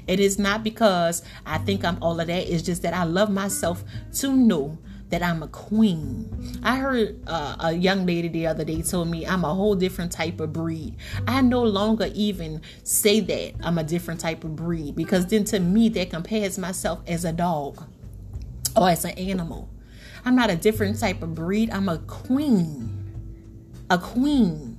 It 0.07 0.19
is 0.19 0.37
not 0.37 0.63
because 0.63 1.23
I 1.45 1.57
think 1.59 1.83
I'm 1.83 1.97
all 2.01 2.19
of 2.19 2.27
that. 2.27 2.53
It's 2.53 2.61
just 2.61 2.81
that 2.83 2.93
I 2.93 3.03
love 3.03 3.31
myself 3.31 3.83
to 4.15 4.33
know 4.33 4.77
that 5.09 5.21
I'm 5.21 5.43
a 5.43 5.47
queen. 5.47 6.59
I 6.63 6.77
heard 6.77 7.19
uh, 7.27 7.55
a 7.59 7.73
young 7.73 8.05
lady 8.05 8.29
the 8.29 8.47
other 8.47 8.63
day 8.63 8.81
told 8.81 9.09
me 9.09 9.27
I'm 9.27 9.45
a 9.45 9.53
whole 9.53 9.75
different 9.75 10.11
type 10.11 10.39
of 10.39 10.51
breed. 10.53 10.95
I 11.27 11.41
no 11.41 11.61
longer 11.61 12.09
even 12.15 12.61
say 12.83 13.19
that 13.19 13.53
I'm 13.63 13.77
a 13.77 13.83
different 13.83 14.19
type 14.19 14.43
of 14.43 14.55
breed 14.55 14.95
because 14.95 15.27
then 15.27 15.43
to 15.45 15.59
me 15.59 15.89
that 15.89 16.09
compares 16.09 16.57
myself 16.57 17.01
as 17.07 17.25
a 17.25 17.31
dog 17.31 17.85
or 18.75 18.89
as 18.89 19.05
an 19.05 19.11
animal. 19.11 19.69
I'm 20.25 20.35
not 20.35 20.49
a 20.49 20.55
different 20.55 20.99
type 20.99 21.21
of 21.21 21.35
breed. 21.35 21.69
I'm 21.71 21.89
a 21.89 21.97
queen. 21.99 22.89
A 23.89 23.97
queen. 23.97 24.77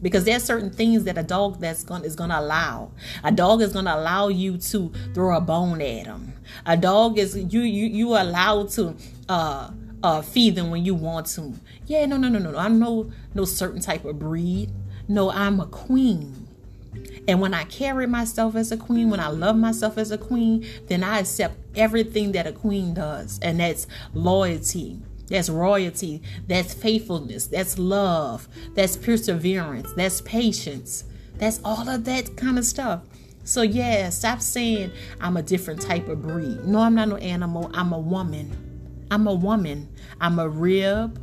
Because 0.00 0.24
there's 0.24 0.42
certain 0.42 0.70
things 0.70 1.04
that 1.04 1.16
a 1.16 1.22
dog 1.22 1.60
that's 1.60 1.84
gonna 1.84 2.04
is 2.04 2.16
gonna 2.16 2.38
allow. 2.40 2.90
A 3.22 3.30
dog 3.30 3.62
is 3.62 3.72
gonna 3.72 3.94
allow 3.94 4.28
you 4.28 4.58
to 4.58 4.92
throw 5.14 5.36
a 5.36 5.40
bone 5.40 5.80
at 5.80 6.06
him. 6.06 6.32
A 6.66 6.76
dog 6.76 7.18
is 7.18 7.36
you 7.36 7.60
you 7.60 7.86
you 7.86 8.12
are 8.14 8.22
allowed 8.22 8.70
to 8.70 8.96
uh 9.28 9.70
uh 10.02 10.22
feed 10.22 10.56
them 10.56 10.70
when 10.70 10.84
you 10.84 10.94
want 10.94 11.26
to. 11.26 11.54
Yeah, 11.86 12.06
no, 12.06 12.16
no, 12.16 12.28
no, 12.28 12.40
no. 12.40 12.58
I'm 12.58 12.80
no 12.80 13.12
no 13.34 13.44
certain 13.44 13.80
type 13.80 14.04
of 14.04 14.18
breed. 14.18 14.72
No, 15.06 15.30
I'm 15.30 15.60
a 15.60 15.66
queen. 15.66 16.41
And 17.28 17.40
when 17.40 17.54
I 17.54 17.64
carry 17.64 18.06
myself 18.06 18.56
as 18.56 18.72
a 18.72 18.76
queen, 18.76 19.10
when 19.10 19.20
I 19.20 19.28
love 19.28 19.56
myself 19.56 19.96
as 19.96 20.10
a 20.10 20.18
queen, 20.18 20.66
then 20.88 21.04
I 21.04 21.20
accept 21.20 21.56
everything 21.76 22.32
that 22.32 22.46
a 22.46 22.52
queen 22.52 22.94
does. 22.94 23.38
And 23.40 23.60
that's 23.60 23.86
loyalty, 24.12 25.00
that's 25.28 25.48
royalty, 25.48 26.22
that's 26.48 26.74
faithfulness, 26.74 27.46
that's 27.46 27.78
love, 27.78 28.48
that's 28.74 28.96
perseverance, 28.96 29.92
that's 29.94 30.20
patience, 30.20 31.04
that's 31.38 31.60
all 31.64 31.88
of 31.88 32.04
that 32.04 32.36
kind 32.36 32.58
of 32.58 32.64
stuff. 32.64 33.02
So, 33.44 33.62
yeah, 33.62 34.08
stop 34.10 34.40
saying 34.40 34.92
I'm 35.20 35.36
a 35.36 35.42
different 35.42 35.82
type 35.82 36.08
of 36.08 36.22
breed. 36.22 36.64
No, 36.64 36.80
I'm 36.80 36.94
not 36.94 37.08
no 37.08 37.16
animal. 37.16 37.70
I'm 37.74 37.92
a 37.92 37.98
woman. 37.98 39.06
I'm 39.10 39.26
a 39.26 39.34
woman. 39.34 39.88
I'm 40.20 40.38
a 40.38 40.48
rib. 40.48 41.20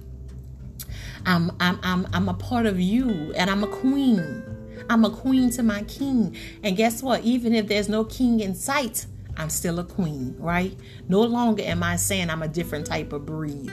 I'm, 1.25 1.51
I'm, 1.59 1.79
I'm, 1.81 2.07
I'm 2.11 2.27
a 2.27 2.33
part 2.33 2.65
of 2.65 2.79
you, 2.79 3.33
and 3.35 3.49
I'm 3.49 3.63
a 3.63 3.67
queen. 3.67 4.43
I'm 4.89 5.05
a 5.05 5.11
queen 5.11 5.51
to 5.51 5.63
my 5.63 5.83
king. 5.83 6.35
And 6.63 6.75
guess 6.75 7.03
what? 7.03 7.23
Even 7.23 7.53
if 7.53 7.67
there's 7.67 7.87
no 7.87 8.03
king 8.03 8.39
in 8.39 8.55
sight, 8.55 9.05
I'm 9.37 9.49
still 9.49 9.79
a 9.79 9.83
queen, 9.83 10.35
right? 10.39 10.75
No 11.07 11.21
longer 11.21 11.63
am 11.63 11.83
I 11.83 11.95
saying 11.95 12.29
I'm 12.29 12.41
a 12.41 12.47
different 12.47 12.87
type 12.87 13.13
of 13.13 13.25
breed. 13.25 13.71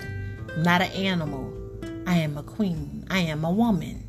I'm 0.54 0.62
not 0.62 0.82
an 0.82 0.92
animal. 0.92 1.52
I 2.06 2.18
am 2.18 2.36
a 2.36 2.42
queen. 2.42 3.06
I 3.10 3.20
am 3.20 3.44
a 3.44 3.50
woman. 3.50 4.06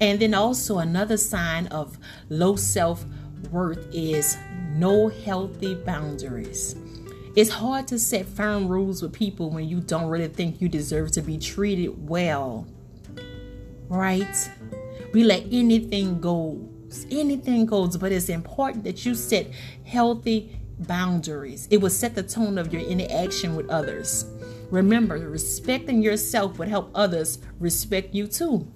And 0.00 0.20
then 0.20 0.34
also 0.34 0.78
another 0.78 1.16
sign 1.16 1.66
of 1.66 1.98
low 2.28 2.56
self 2.56 3.04
worth 3.50 3.86
is 3.92 4.38
no 4.72 5.08
healthy 5.08 5.74
boundaries. 5.74 6.76
It's 7.36 7.50
hard 7.50 7.88
to 7.88 7.98
set 7.98 8.26
firm 8.26 8.68
rules 8.68 9.02
with 9.02 9.12
people 9.12 9.50
when 9.50 9.68
you 9.68 9.80
don't 9.80 10.06
really 10.06 10.28
think 10.28 10.60
you 10.60 10.68
deserve 10.68 11.10
to 11.12 11.22
be 11.22 11.38
treated 11.38 12.08
well. 12.08 12.66
Right? 13.88 14.50
We 15.14 15.22
let 15.22 15.44
anything 15.52 16.20
go. 16.20 16.68
Anything 17.08 17.66
goes, 17.66 17.96
but 17.96 18.10
it's 18.10 18.28
important 18.28 18.82
that 18.82 19.06
you 19.06 19.14
set 19.14 19.46
healthy 19.84 20.58
boundaries. 20.80 21.68
It 21.70 21.78
will 21.78 21.90
set 21.90 22.16
the 22.16 22.24
tone 22.24 22.58
of 22.58 22.72
your 22.72 22.82
interaction 22.82 23.54
with 23.54 23.70
others. 23.70 24.26
Remember, 24.70 25.16
respecting 25.16 26.02
yourself 26.02 26.58
would 26.58 26.66
help 26.66 26.90
others 26.96 27.38
respect 27.60 28.12
you 28.12 28.26
too. 28.26 28.66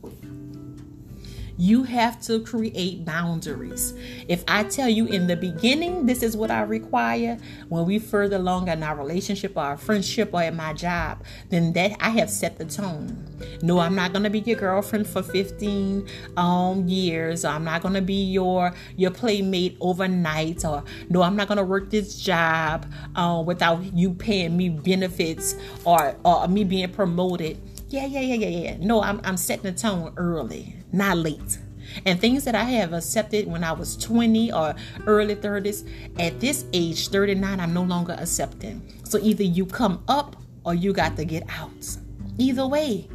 You 1.60 1.82
have 1.82 2.20
to 2.22 2.38
create 2.38 3.04
boundaries. 3.04 3.92
If 4.28 4.44
I 4.46 4.62
tell 4.62 4.88
you 4.88 5.06
in 5.06 5.26
the 5.26 5.34
beginning, 5.34 6.06
this 6.06 6.22
is 6.22 6.36
what 6.36 6.52
I 6.52 6.60
require, 6.60 7.36
when 7.68 7.84
we 7.84 7.98
further 7.98 8.36
along 8.36 8.68
in 8.68 8.84
our 8.84 8.94
relationship 8.94 9.56
or 9.56 9.64
our 9.64 9.76
friendship 9.76 10.30
or 10.32 10.40
at 10.40 10.54
my 10.54 10.72
job, 10.72 11.24
then 11.50 11.72
that 11.72 11.96
I 11.98 12.10
have 12.10 12.30
set 12.30 12.58
the 12.58 12.64
tone. 12.64 13.26
No, 13.60 13.80
I'm 13.80 13.96
not 13.96 14.12
gonna 14.12 14.30
be 14.30 14.38
your 14.38 14.56
girlfriend 14.56 15.08
for 15.08 15.20
15 15.20 16.08
um, 16.36 16.86
years. 16.86 17.44
I'm 17.44 17.64
not 17.64 17.82
gonna 17.82 18.02
be 18.02 18.22
your 18.22 18.72
your 18.96 19.10
playmate 19.10 19.76
overnight. 19.80 20.64
Or 20.64 20.84
no, 21.08 21.22
I'm 21.22 21.34
not 21.34 21.48
gonna 21.48 21.64
work 21.64 21.90
this 21.90 22.20
job 22.20 22.86
uh, 23.16 23.42
without 23.44 23.82
you 23.96 24.14
paying 24.14 24.56
me 24.56 24.68
benefits 24.68 25.56
or 25.84 26.14
or 26.24 26.46
me 26.46 26.62
being 26.62 26.92
promoted. 26.92 27.60
Yeah, 27.88 28.06
yeah, 28.06 28.20
yeah, 28.20 28.34
yeah, 28.34 28.48
yeah. 28.48 28.76
No, 28.78 29.02
I'm 29.02 29.20
I'm 29.24 29.36
setting 29.36 29.64
the 29.64 29.72
tone 29.72 30.12
early 30.16 30.78
not 30.92 31.18
late. 31.18 31.58
And 32.04 32.20
things 32.20 32.44
that 32.44 32.54
I 32.54 32.64
have 32.64 32.92
accepted 32.92 33.46
when 33.46 33.64
I 33.64 33.72
was 33.72 33.96
20 33.96 34.52
or 34.52 34.74
early 35.06 35.34
30s, 35.34 35.88
at 36.18 36.38
this 36.38 36.66
age, 36.72 37.08
39, 37.08 37.60
I'm 37.60 37.72
no 37.72 37.82
longer 37.82 38.14
accepting. 38.18 38.82
So 39.04 39.18
either 39.18 39.42
you 39.42 39.64
come 39.64 40.02
up 40.06 40.36
or 40.64 40.74
you 40.74 40.92
got 40.92 41.16
to 41.16 41.24
get 41.24 41.44
out. 41.48 41.96
Either 42.36 42.66
way. 42.66 43.08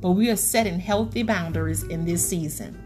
But 0.00 0.12
we 0.12 0.30
are 0.30 0.36
setting 0.36 0.78
healthy 0.78 1.22
boundaries 1.22 1.82
in 1.84 2.04
this 2.04 2.26
season. 2.28 2.78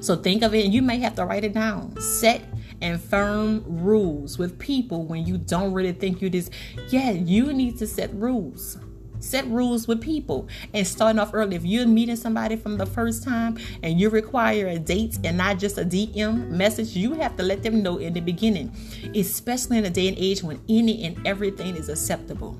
So 0.00 0.16
think 0.16 0.42
of 0.42 0.54
it, 0.54 0.64
and 0.66 0.74
you 0.74 0.82
may 0.82 0.98
have 0.98 1.14
to 1.16 1.24
write 1.24 1.44
it 1.44 1.54
down. 1.54 1.98
Set 2.00 2.42
and 2.82 3.00
firm 3.00 3.64
rules 3.66 4.38
with 4.38 4.58
people 4.58 5.06
when 5.06 5.26
you 5.26 5.38
don't 5.38 5.72
really 5.72 5.92
think 5.92 6.20
you 6.20 6.28
just, 6.28 6.52
yeah, 6.88 7.10
you 7.10 7.52
need 7.52 7.78
to 7.78 7.86
set 7.86 8.12
rules. 8.14 8.78
Set 9.24 9.46
rules 9.46 9.88
with 9.88 10.02
people 10.02 10.48
and 10.74 10.86
starting 10.86 11.18
off 11.18 11.30
early. 11.32 11.56
If 11.56 11.64
you're 11.64 11.86
meeting 11.86 12.14
somebody 12.14 12.56
from 12.56 12.76
the 12.76 12.84
first 12.84 13.24
time 13.24 13.56
and 13.82 13.98
you 13.98 14.10
require 14.10 14.68
a 14.68 14.78
date 14.78 15.18
and 15.24 15.38
not 15.38 15.58
just 15.58 15.78
a 15.78 15.84
DM 15.84 16.50
message, 16.50 16.94
you 16.94 17.14
have 17.14 17.34
to 17.38 17.42
let 17.42 17.62
them 17.62 17.82
know 17.82 17.96
in 17.96 18.12
the 18.12 18.20
beginning, 18.20 18.70
especially 19.14 19.78
in 19.78 19.86
a 19.86 19.90
day 19.90 20.08
and 20.08 20.18
age 20.18 20.42
when 20.42 20.60
any 20.68 21.04
and 21.04 21.26
everything 21.26 21.74
is 21.74 21.88
acceptable. 21.88 22.58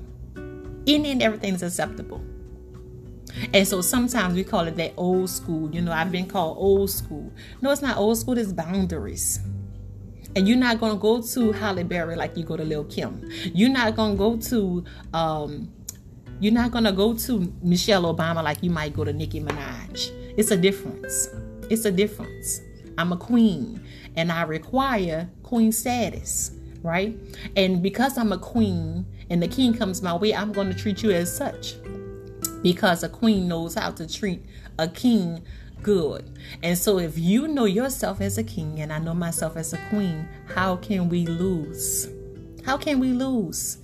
Any 0.87 1.11
and 1.11 1.21
everything 1.21 1.53
is 1.53 1.61
acceptable. 1.61 2.23
And 3.53 3.67
so 3.67 3.81
sometimes 3.81 4.33
we 4.33 4.43
call 4.43 4.61
it 4.61 4.75
that 4.77 4.93
old 4.97 5.29
school. 5.29 5.69
You 5.69 5.81
know, 5.81 5.91
I've 5.91 6.11
been 6.11 6.25
called 6.25 6.57
old 6.57 6.89
school. 6.89 7.31
No, 7.61 7.69
it's 7.69 7.83
not 7.83 7.97
old 7.97 8.17
school, 8.17 8.39
it's 8.39 8.51
boundaries. 8.51 9.39
And 10.35 10.47
you're 10.47 10.57
not 10.57 10.79
gonna 10.79 10.97
go 10.97 11.21
to 11.21 11.51
Halle 11.51 11.83
Berry 11.83 12.15
like 12.15 12.35
you 12.35 12.43
go 12.43 12.57
to 12.57 12.63
Lil 12.63 12.85
Kim. 12.85 13.29
You're 13.53 13.69
not 13.69 13.95
gonna 13.95 14.15
go 14.15 14.35
to 14.37 14.83
um, 15.13 15.71
you're 16.39 16.53
not 16.53 16.71
gonna 16.71 16.91
go 16.91 17.13
to 17.13 17.53
Michelle 17.61 18.13
Obama 18.13 18.43
like 18.43 18.61
you 18.61 18.69
might 18.69 18.93
go 18.93 19.03
to 19.03 19.13
Nicki 19.13 19.41
Minaj. 19.41 20.11
It's 20.37 20.51
a 20.51 20.57
difference. 20.57 21.29
It's 21.69 21.85
a 21.85 21.91
difference. 21.91 22.61
I'm 22.97 23.11
a 23.11 23.17
queen 23.17 23.81
and 24.15 24.31
I 24.31 24.43
require 24.43 25.29
queen 25.43 25.71
status, 25.71 26.51
right? 26.81 27.15
And 27.55 27.81
because 27.81 28.17
I'm 28.17 28.31
a 28.31 28.37
queen 28.37 29.05
and 29.29 29.41
the 29.41 29.47
king 29.47 29.73
comes 29.73 30.01
my 30.01 30.15
way, 30.15 30.33
I'm 30.33 30.51
going 30.51 30.67
to 30.71 30.77
treat 30.77 31.03
you 31.03 31.11
as 31.11 31.35
such. 31.35 31.75
Because 32.61 33.03
a 33.03 33.09
queen 33.09 33.47
knows 33.47 33.75
how 33.75 33.91
to 33.91 34.07
treat 34.07 34.45
a 34.79 34.87
king 34.87 35.43
good. 35.81 36.37
And 36.63 36.77
so 36.77 36.99
if 36.99 37.17
you 37.17 37.47
know 37.47 37.65
yourself 37.65 38.21
as 38.21 38.37
a 38.37 38.43
king 38.43 38.79
and 38.81 38.91
I 38.91 38.99
know 38.99 39.13
myself 39.13 39.57
as 39.57 39.73
a 39.73 39.77
queen, 39.89 40.27
how 40.53 40.77
can 40.77 41.09
we 41.09 41.25
lose? 41.27 42.09
How 42.63 42.77
can 42.77 42.99
we 42.99 43.09
lose? 43.09 43.77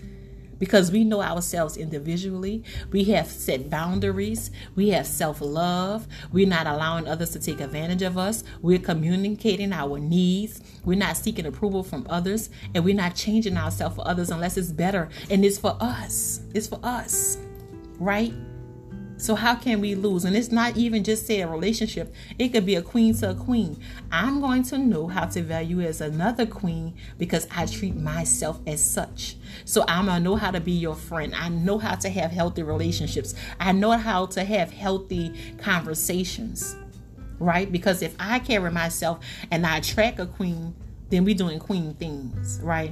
Because 0.61 0.91
we 0.91 1.03
know 1.03 1.23
ourselves 1.23 1.75
individually. 1.75 2.63
We 2.91 3.03
have 3.05 3.25
set 3.25 3.67
boundaries. 3.71 4.51
We 4.75 4.89
have 4.89 5.07
self 5.07 5.41
love. 5.41 6.07
We're 6.31 6.47
not 6.47 6.67
allowing 6.67 7.07
others 7.07 7.31
to 7.31 7.39
take 7.39 7.59
advantage 7.59 8.03
of 8.03 8.15
us. 8.15 8.43
We're 8.61 8.77
communicating 8.77 9.73
our 9.73 9.97
needs. 9.97 10.61
We're 10.85 10.99
not 10.99 11.17
seeking 11.17 11.47
approval 11.47 11.83
from 11.83 12.05
others. 12.11 12.51
And 12.75 12.85
we're 12.85 12.93
not 12.93 13.15
changing 13.15 13.57
ourselves 13.57 13.95
for 13.95 14.07
others 14.07 14.29
unless 14.29 14.55
it's 14.55 14.71
better 14.71 15.09
and 15.31 15.43
it's 15.43 15.57
for 15.57 15.75
us. 15.81 16.41
It's 16.53 16.67
for 16.67 16.79
us, 16.83 17.39
right? 17.97 18.33
So 19.21 19.35
how 19.35 19.53
can 19.53 19.81
we 19.81 19.93
lose? 19.93 20.25
And 20.25 20.35
it's 20.35 20.51
not 20.51 20.77
even 20.77 21.03
just 21.03 21.27
say 21.27 21.41
a 21.41 21.47
relationship. 21.47 22.11
It 22.39 22.49
could 22.49 22.65
be 22.65 22.73
a 22.73 22.81
queen 22.81 23.13
to 23.17 23.29
a 23.29 23.35
queen. 23.35 23.79
I'm 24.11 24.41
going 24.41 24.63
to 24.63 24.79
know 24.79 25.05
how 25.05 25.25
to 25.27 25.43
value 25.43 25.81
as 25.81 26.01
another 26.01 26.47
queen 26.47 26.95
because 27.19 27.47
I 27.55 27.67
treat 27.67 27.95
myself 27.95 28.59
as 28.65 28.83
such. 28.83 29.35
So 29.63 29.85
I'm 29.87 30.07
gonna 30.07 30.23
know 30.23 30.37
how 30.37 30.49
to 30.49 30.59
be 30.59 30.71
your 30.71 30.95
friend. 30.95 31.35
I 31.35 31.49
know 31.49 31.77
how 31.77 31.93
to 31.93 32.09
have 32.09 32.31
healthy 32.31 32.63
relationships. 32.63 33.35
I 33.59 33.73
know 33.73 33.91
how 33.91 34.25
to 34.25 34.43
have 34.43 34.71
healthy 34.71 35.31
conversations. 35.59 36.75
Right? 37.37 37.71
Because 37.71 38.01
if 38.01 38.15
I 38.19 38.39
carry 38.39 38.71
myself 38.71 39.19
and 39.51 39.67
I 39.67 39.77
attract 39.77 40.19
a 40.19 40.25
queen, 40.25 40.73
then 41.11 41.25
we're 41.25 41.35
doing 41.35 41.59
queen 41.59 41.93
things, 41.93 42.59
right? 42.63 42.91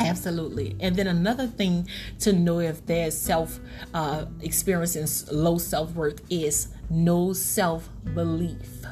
Absolutely. 0.00 0.76
And 0.80 0.96
then 0.96 1.06
another 1.06 1.46
thing 1.46 1.88
to 2.20 2.32
know 2.32 2.60
if 2.60 2.84
there's 2.86 3.16
self 3.16 3.60
uh, 3.92 4.26
experiencing 4.40 5.06
low 5.32 5.58
self 5.58 5.92
worth 5.94 6.20
is 6.30 6.68
no 6.90 7.32
self 7.32 7.88
belief. 8.14 8.84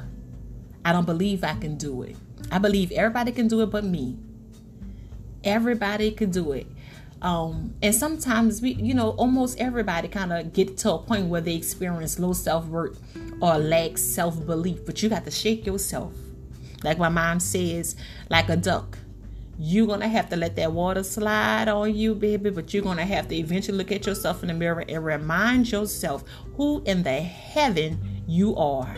I 0.85 0.92
don't 0.92 1.06
believe 1.06 1.44
I 1.44 1.54
can 1.54 1.76
do 1.76 2.02
it. 2.02 2.16
I 2.50 2.59
believe 2.59 2.92
everybody 2.92 3.32
can 3.32 3.49
do 3.49 3.61
it 3.62 3.66
but 3.66 3.85
me. 3.85 4.18
Everybody 5.44 6.12
can 6.12 6.30
do 6.30 6.52
it. 6.52 6.66
Um, 7.21 7.75
and 7.80 7.94
sometimes 7.94 8.61
we, 8.61 8.73
you 8.75 8.94
know, 8.94 9.11
almost 9.11 9.59
everybody 9.61 10.09
kind 10.09 10.32
of 10.32 10.52
get 10.52 10.76
to 10.78 10.94
a 10.94 10.99
point 10.99 11.26
where 11.28 11.40
they 11.40 11.54
experience 11.54 12.18
low 12.18 12.32
self 12.32 12.66
worth 12.66 13.00
or 13.40 13.59
lack 13.59 13.97
self 13.97 14.44
belief, 14.44 14.85
but 14.85 15.02
you 15.02 15.09
got 15.09 15.25
to 15.25 15.30
shake 15.30 15.64
yourself. 15.64 16.12
Like 16.82 16.99
my 16.99 17.09
mom 17.09 17.38
says, 17.38 17.94
like 18.28 18.49
a 18.49 18.56
duck 18.56 18.99
you're 19.59 19.87
gonna 19.87 20.09
have 20.09 20.28
to 20.30 20.37
let 20.37 20.56
that 20.56 20.73
water 20.73 21.02
slide 21.02 21.68
on 21.68 21.94
you, 21.94 22.14
baby, 22.14 22.50
but 22.50 22.73
you're 22.73 22.82
gonna 22.82 23.04
have 23.04 23.28
to 23.28 23.37
eventually 23.37 23.78
look 23.78 23.92
at 23.92 24.06
yourself 24.06 24.42
in 24.42 24.49
the 24.49 24.54
mirror 24.54 24.85
and 24.88 25.04
remind 25.04 25.71
yourself 25.71 26.25
who 26.56 26.82
in 26.85 27.02
the 27.02 27.21
heaven 27.21 28.23
you 28.26 28.56
are. 28.56 28.97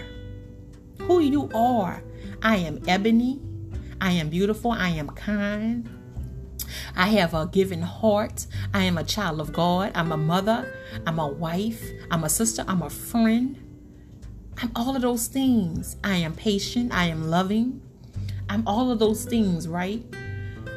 Who 1.01 1.21
you 1.21 1.51
are. 1.55 2.03
I 2.43 2.57
am 2.57 2.81
ebony. 2.87 3.41
I 4.01 4.13
am 4.13 4.29
beautiful. 4.29 4.71
I 4.71 4.91
am 4.91 5.09
kind. 5.11 5.89
I 6.97 7.09
have 7.09 7.35
a 7.35 7.47
giving 7.47 7.83
heart. 7.83 8.47
I 8.73 8.83
am 8.85 8.99
a 8.99 9.05
child 9.05 9.41
of 9.41 9.53
God. 9.53 9.93
I'm 9.95 10.13
a 10.13 10.17
mother. 10.17 10.73
I'm 11.07 11.19
a 11.19 11.29
wife. 11.29 11.83
I'm 12.11 12.25
a 12.25 12.29
sister. 12.29 12.65
I'm 12.69 12.83
a 12.83 12.91
friend. 12.91 13.59
I'm 14.63 14.71
all 14.77 14.95
of 14.95 15.03
those 15.03 15.27
things. 15.27 15.97
I 16.05 16.17
am 16.17 16.35
patient. 16.35 16.93
I 16.95 17.07
am 17.07 17.29
loving. 17.29 17.83
I'm 18.49 18.67
all 18.67 18.91
of 18.91 18.99
those 18.99 19.25
things, 19.25 19.67
right? 19.67 20.05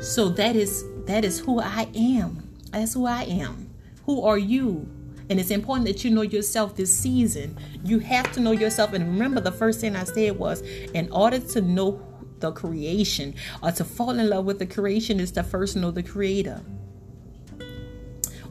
So 0.02 0.30
that 0.30 0.56
is 0.56 0.84
that 1.06 1.26
is 1.26 1.40
who 1.40 1.60
I 1.60 1.88
am. 1.96 2.50
That's 2.72 2.94
who 2.94 3.06
I 3.06 3.24
am. 3.24 3.70
Who 4.06 4.24
are 4.24 4.38
you? 4.38 4.90
And 5.30 5.40
it's 5.40 5.52
important 5.52 5.88
that 5.88 6.04
you 6.04 6.12
know 6.12 6.22
yourself 6.22 6.76
this 6.76 6.98
season. 6.98 7.58
You 7.84 8.00
have 8.00 8.32
to 8.34 8.40
know 8.40 8.52
yourself. 8.52 8.94
And 8.94 9.06
remember, 9.06 9.42
the 9.42 9.52
first 9.52 9.82
thing 9.82 9.96
I 9.96 10.06
said 10.06 10.38
was 10.38 10.62
in 10.62 11.12
order 11.12 11.40
to 11.40 11.62
know 11.62 12.02
the 12.40 12.52
creation 12.52 13.36
or 13.62 13.72
to 13.72 13.84
fall 13.84 14.12
in 14.12 14.30
love 14.30 14.46
with 14.46 14.60
the 14.60 14.66
creation 14.66 15.20
is 15.20 15.32
to 15.34 15.44
first 15.44 15.76
know 15.76 15.92
the 15.92 16.04
creator. 16.04 16.62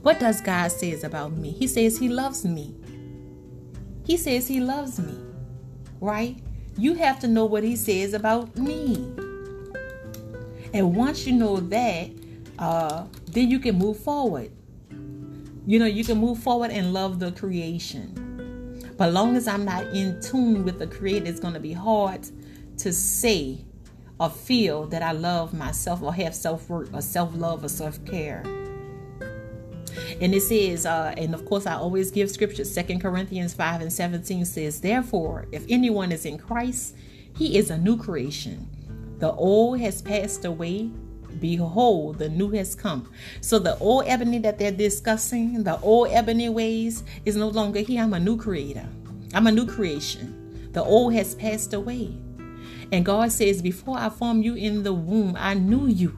What 0.02 0.20
does 0.20 0.40
God 0.40 0.70
says 0.70 1.02
about 1.02 1.32
me? 1.32 1.50
He 1.50 1.66
says 1.66 1.98
he 1.98 2.08
loves 2.08 2.44
me. 2.44 2.74
He 4.04 4.16
says 4.16 4.46
he 4.46 4.60
loves 4.60 4.98
me. 4.98 5.18
Right? 6.00 6.38
You 6.76 6.94
have 6.94 7.18
to 7.20 7.28
know 7.28 7.46
what 7.46 7.64
he 7.64 7.74
says 7.74 8.12
about 8.12 8.56
me. 8.56 9.25
And 10.73 10.94
once 10.94 11.26
you 11.26 11.32
know 11.35 11.56
that, 11.58 12.11
uh, 12.58 13.06
then 13.26 13.50
you 13.50 13.58
can 13.58 13.76
move 13.76 13.99
forward. 13.99 14.50
You 15.66 15.78
know, 15.78 15.87
you 15.87 16.04
can 16.04 16.18
move 16.18 16.38
forward 16.38 16.70
and 16.70 16.92
love 16.92 17.18
the 17.18 17.32
creation. 17.32 18.23
But 18.96 19.12
long 19.12 19.37
as 19.37 19.46
I'm 19.46 19.64
not 19.64 19.85
in 19.88 20.20
tune 20.23 20.64
with 20.64 20.78
the 20.78 20.87
creator, 20.87 21.26
it's 21.26 21.40
going 21.40 21.54
to 21.54 21.61
be 21.61 21.73
hard 21.73 22.26
to 22.78 22.92
say 22.92 23.64
or 24.18 24.31
feel 24.31 24.87
that 24.87 25.02
I 25.02 25.12
love 25.12 25.52
myself 25.52 26.02
or 26.02 26.14
have 26.14 26.35
self 26.35 26.68
worth 26.70 26.94
or 26.94 27.02
self 27.02 27.35
love 27.35 27.64
or 27.64 27.68
self 27.68 28.02
care. 28.07 28.42
And 30.20 30.35
it 30.35 30.42
says, 30.42 30.87
uh, 30.87 31.14
and 31.16 31.35
of 31.35 31.44
course, 31.44 31.66
I 31.66 31.74
always 31.74 32.11
give 32.11 32.31
scripture. 32.31 32.64
Second 32.64 33.00
Corinthians 33.00 33.55
5 33.55 33.81
and 33.83 33.92
17 33.92 34.44
says, 34.44 34.81
Therefore, 34.81 35.46
if 35.52 35.64
anyone 35.68 36.12
is 36.12 36.24
in 36.24 36.38
Christ, 36.38 36.94
he 37.37 37.59
is 37.59 37.70
a 37.70 37.79
new 37.79 37.96
creation. 37.96 38.68
The 39.18 39.33
old 39.33 39.81
has 39.81 40.02
passed 40.02 40.44
away. 40.44 40.90
Behold, 41.40 42.18
the 42.18 42.29
new 42.29 42.50
has 42.50 42.74
come. 42.74 43.11
So 43.40 43.59
the 43.59 43.79
old 43.79 44.05
ebony 44.07 44.38
that 44.38 44.59
they're 44.59 44.70
discussing, 44.70 45.64
the 45.64 45.79
old 45.81 46.09
ebony 46.11 46.48
ways, 46.48 47.05
is 47.24 47.37
no 47.37 47.48
longer 47.48 47.81
here. 47.81 48.02
I'm 48.02 48.14
a 48.14 48.20
new 48.20 48.37
creator. 48.37 48.87
I'm 49.35 49.46
a 49.46 49.52
new 49.52 49.66
creation. 49.66 50.70
The 50.72 50.83
old 50.83 51.14
has 51.14 51.35
passed 51.35 51.74
away. 51.74 52.16
And 52.92 53.05
God 53.05 53.33
says, 53.33 53.61
Before 53.61 53.98
I 53.98 54.09
formed 54.09 54.44
you 54.44 54.55
in 54.55 54.83
the 54.83 54.94
womb, 54.94 55.37
I 55.38 55.55
knew 55.55 55.87
you. 55.87 56.16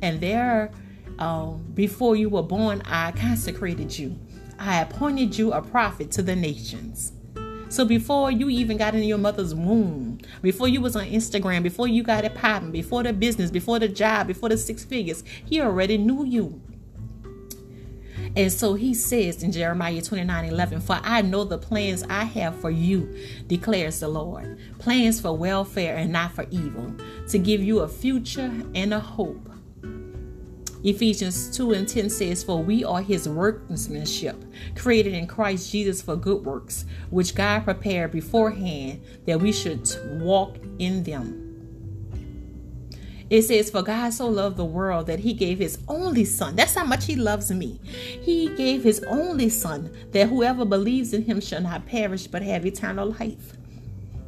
And 0.00 0.20
there, 0.20 0.70
um, 1.18 1.64
before 1.74 2.16
you 2.16 2.28
were 2.28 2.42
born, 2.42 2.82
I 2.84 3.12
consecrated 3.12 3.98
you. 3.98 4.18
I 4.58 4.80
appointed 4.82 5.36
you 5.36 5.52
a 5.52 5.60
prophet 5.60 6.10
to 6.12 6.22
the 6.22 6.36
nations. 6.36 7.12
So 7.74 7.84
before 7.84 8.30
you 8.30 8.48
even 8.50 8.76
got 8.76 8.94
in 8.94 9.02
your 9.02 9.18
mother's 9.18 9.52
womb, 9.52 10.20
before 10.42 10.68
you 10.68 10.80
was 10.80 10.94
on 10.94 11.06
Instagram, 11.06 11.64
before 11.64 11.88
you 11.88 12.04
got 12.04 12.24
it 12.24 12.32
popping, 12.36 12.70
before 12.70 13.02
the 13.02 13.12
business, 13.12 13.50
before 13.50 13.80
the 13.80 13.88
job, 13.88 14.28
before 14.28 14.48
the 14.48 14.56
six 14.56 14.84
figures, 14.84 15.24
he 15.44 15.60
already 15.60 15.98
knew 15.98 16.24
you. 16.24 16.62
And 18.36 18.52
so 18.52 18.74
he 18.74 18.94
says 18.94 19.42
in 19.42 19.50
Jeremiah 19.50 20.00
29 20.00 20.44
11, 20.44 20.82
For 20.82 21.00
I 21.02 21.22
know 21.22 21.42
the 21.42 21.58
plans 21.58 22.04
I 22.04 22.22
have 22.22 22.54
for 22.60 22.70
you, 22.70 23.12
declares 23.48 23.98
the 23.98 24.06
Lord. 24.06 24.56
Plans 24.78 25.20
for 25.20 25.36
welfare 25.36 25.96
and 25.96 26.12
not 26.12 26.30
for 26.30 26.46
evil, 26.52 26.94
to 27.30 27.38
give 27.38 27.60
you 27.60 27.80
a 27.80 27.88
future 27.88 28.52
and 28.76 28.94
a 28.94 29.00
hope. 29.00 29.50
Ephesians 30.84 31.56
2 31.56 31.72
and 31.72 31.88
10 31.88 32.10
says, 32.10 32.44
For 32.44 32.62
we 32.62 32.84
are 32.84 33.00
his 33.00 33.26
workmanship, 33.26 34.36
created 34.76 35.14
in 35.14 35.26
Christ 35.26 35.72
Jesus 35.72 36.02
for 36.02 36.14
good 36.14 36.44
works, 36.44 36.84
which 37.08 37.34
God 37.34 37.64
prepared 37.64 38.12
beforehand 38.12 39.02
that 39.26 39.40
we 39.40 39.50
should 39.50 39.90
walk 40.20 40.58
in 40.78 41.02
them. 41.02 41.40
It 43.30 43.42
says, 43.42 43.70
For 43.70 43.82
God 43.82 44.12
so 44.12 44.28
loved 44.28 44.58
the 44.58 44.64
world 44.66 45.06
that 45.06 45.20
he 45.20 45.32
gave 45.32 45.58
his 45.58 45.78
only 45.88 46.26
son. 46.26 46.54
That's 46.54 46.74
how 46.74 46.84
much 46.84 47.06
he 47.06 47.16
loves 47.16 47.50
me. 47.50 47.80
He 47.82 48.54
gave 48.54 48.84
his 48.84 49.02
only 49.04 49.48
son 49.48 49.90
that 50.12 50.28
whoever 50.28 50.66
believes 50.66 51.14
in 51.14 51.22
him 51.22 51.40
shall 51.40 51.62
not 51.62 51.86
perish 51.86 52.26
but 52.26 52.42
have 52.42 52.66
eternal 52.66 53.14
life. 53.18 53.54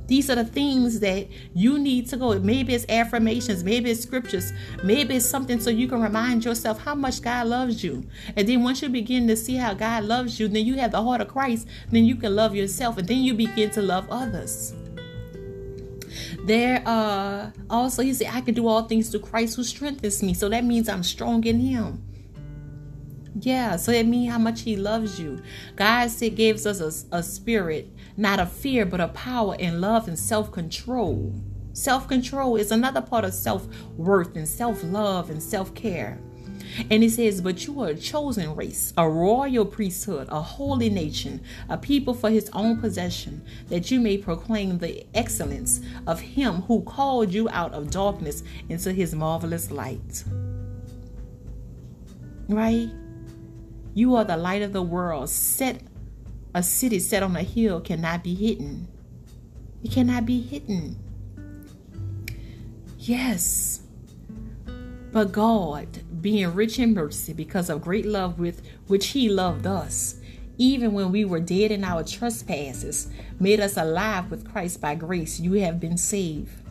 These 0.06 0.30
are 0.30 0.36
the 0.36 0.44
things 0.44 1.00
that 1.00 1.26
you 1.54 1.78
need 1.78 2.08
to 2.10 2.16
go. 2.16 2.38
Maybe 2.38 2.74
it's 2.74 2.86
affirmations, 2.88 3.64
maybe 3.64 3.90
it's 3.90 4.00
scriptures, 4.00 4.52
maybe 4.84 5.16
it's 5.16 5.26
something 5.26 5.60
so 5.60 5.70
you 5.70 5.88
can 5.88 6.00
remind 6.00 6.44
yourself 6.44 6.80
how 6.80 6.94
much 6.94 7.22
God 7.22 7.48
loves 7.48 7.82
you. 7.82 8.04
And 8.36 8.48
then 8.48 8.62
once 8.62 8.82
you 8.82 8.88
begin 8.88 9.26
to 9.28 9.36
see 9.36 9.56
how 9.56 9.74
God 9.74 10.04
loves 10.04 10.38
you, 10.38 10.48
then 10.48 10.64
you 10.64 10.76
have 10.76 10.92
the 10.92 11.02
heart 11.02 11.20
of 11.20 11.28
Christ, 11.28 11.66
then 11.90 12.04
you 12.04 12.16
can 12.16 12.36
love 12.36 12.54
yourself 12.54 12.98
and 12.98 13.08
then 13.08 13.18
you 13.18 13.34
begin 13.34 13.70
to 13.70 13.82
love 13.82 14.06
others. 14.10 14.74
There 16.44 16.82
uh 16.86 17.50
also 17.68 18.02
he 18.02 18.14
said, 18.14 18.30
I 18.32 18.40
can 18.40 18.54
do 18.54 18.68
all 18.68 18.82
things 18.82 19.10
through 19.10 19.20
Christ 19.20 19.56
who 19.56 19.64
strengthens 19.64 20.22
me. 20.22 20.34
So 20.34 20.48
that 20.48 20.64
means 20.64 20.88
I'm 20.88 21.02
strong 21.02 21.44
in 21.44 21.58
him. 21.58 22.02
Yeah, 23.40 23.76
so 23.76 23.92
it 23.92 24.06
means 24.06 24.32
how 24.32 24.38
much 24.38 24.62
he 24.62 24.76
loves 24.76 25.20
you. 25.20 25.42
God 25.74 26.10
said 26.10 26.36
gives 26.36 26.64
us 26.64 27.04
a, 27.12 27.18
a 27.18 27.22
spirit 27.22 27.90
not 28.16 28.40
of 28.40 28.52
fear, 28.52 28.86
but 28.86 29.00
of 29.00 29.14
power 29.14 29.56
and 29.58 29.80
love 29.80 30.08
and 30.08 30.18
self 30.18 30.50
control. 30.52 31.34
Self 31.72 32.08
control 32.08 32.56
is 32.56 32.70
another 32.70 33.02
part 33.02 33.24
of 33.24 33.34
self 33.34 33.66
worth 33.96 34.34
and 34.36 34.48
self 34.48 34.82
love 34.82 35.30
and 35.30 35.42
self 35.42 35.74
care. 35.74 36.18
And 36.90 37.02
it 37.04 37.10
says, 37.10 37.40
But 37.40 37.66
you 37.66 37.80
are 37.82 37.88
a 37.88 37.94
chosen 37.94 38.54
race, 38.54 38.92
a 38.96 39.08
royal 39.08 39.64
priesthood, 39.64 40.28
a 40.30 40.40
holy 40.40 40.90
nation, 40.90 41.42
a 41.68 41.78
people 41.78 42.14
for 42.14 42.30
his 42.30 42.50
own 42.52 42.80
possession, 42.80 43.44
that 43.68 43.90
you 43.90 44.00
may 44.00 44.18
proclaim 44.18 44.78
the 44.78 45.06
excellence 45.14 45.80
of 46.06 46.20
him 46.20 46.62
who 46.62 46.82
called 46.82 47.32
you 47.32 47.48
out 47.50 47.72
of 47.72 47.90
darkness 47.90 48.42
into 48.68 48.92
his 48.92 49.14
marvelous 49.14 49.70
light. 49.70 50.24
Right? 52.48 52.88
You 53.94 54.14
are 54.16 54.24
the 54.24 54.36
light 54.36 54.62
of 54.62 54.72
the 54.72 54.82
world, 54.82 55.30
set 55.30 55.82
a 56.56 56.62
city 56.62 56.98
set 56.98 57.22
on 57.22 57.36
a 57.36 57.42
hill 57.42 57.82
cannot 57.82 58.24
be 58.24 58.34
hidden. 58.34 58.88
It 59.84 59.92
cannot 59.92 60.24
be 60.24 60.40
hidden. 60.40 60.96
Yes. 62.98 63.82
But 65.12 65.32
God, 65.32 65.98
being 66.22 66.54
rich 66.54 66.78
in 66.78 66.94
mercy 66.94 67.34
because 67.34 67.68
of 67.68 67.82
great 67.82 68.06
love 68.06 68.38
with 68.38 68.62
which 68.86 69.08
he 69.08 69.28
loved 69.28 69.66
us, 69.66 70.18
even 70.56 70.94
when 70.94 71.12
we 71.12 71.26
were 71.26 71.40
dead 71.40 71.72
in 71.72 71.84
our 71.84 72.02
trespasses, 72.02 73.08
made 73.38 73.60
us 73.60 73.76
alive 73.76 74.30
with 74.30 74.50
Christ 74.50 74.80
by 74.80 74.94
grace. 74.94 75.38
You 75.38 75.52
have 75.60 75.78
been 75.78 75.98
saved. 75.98 76.62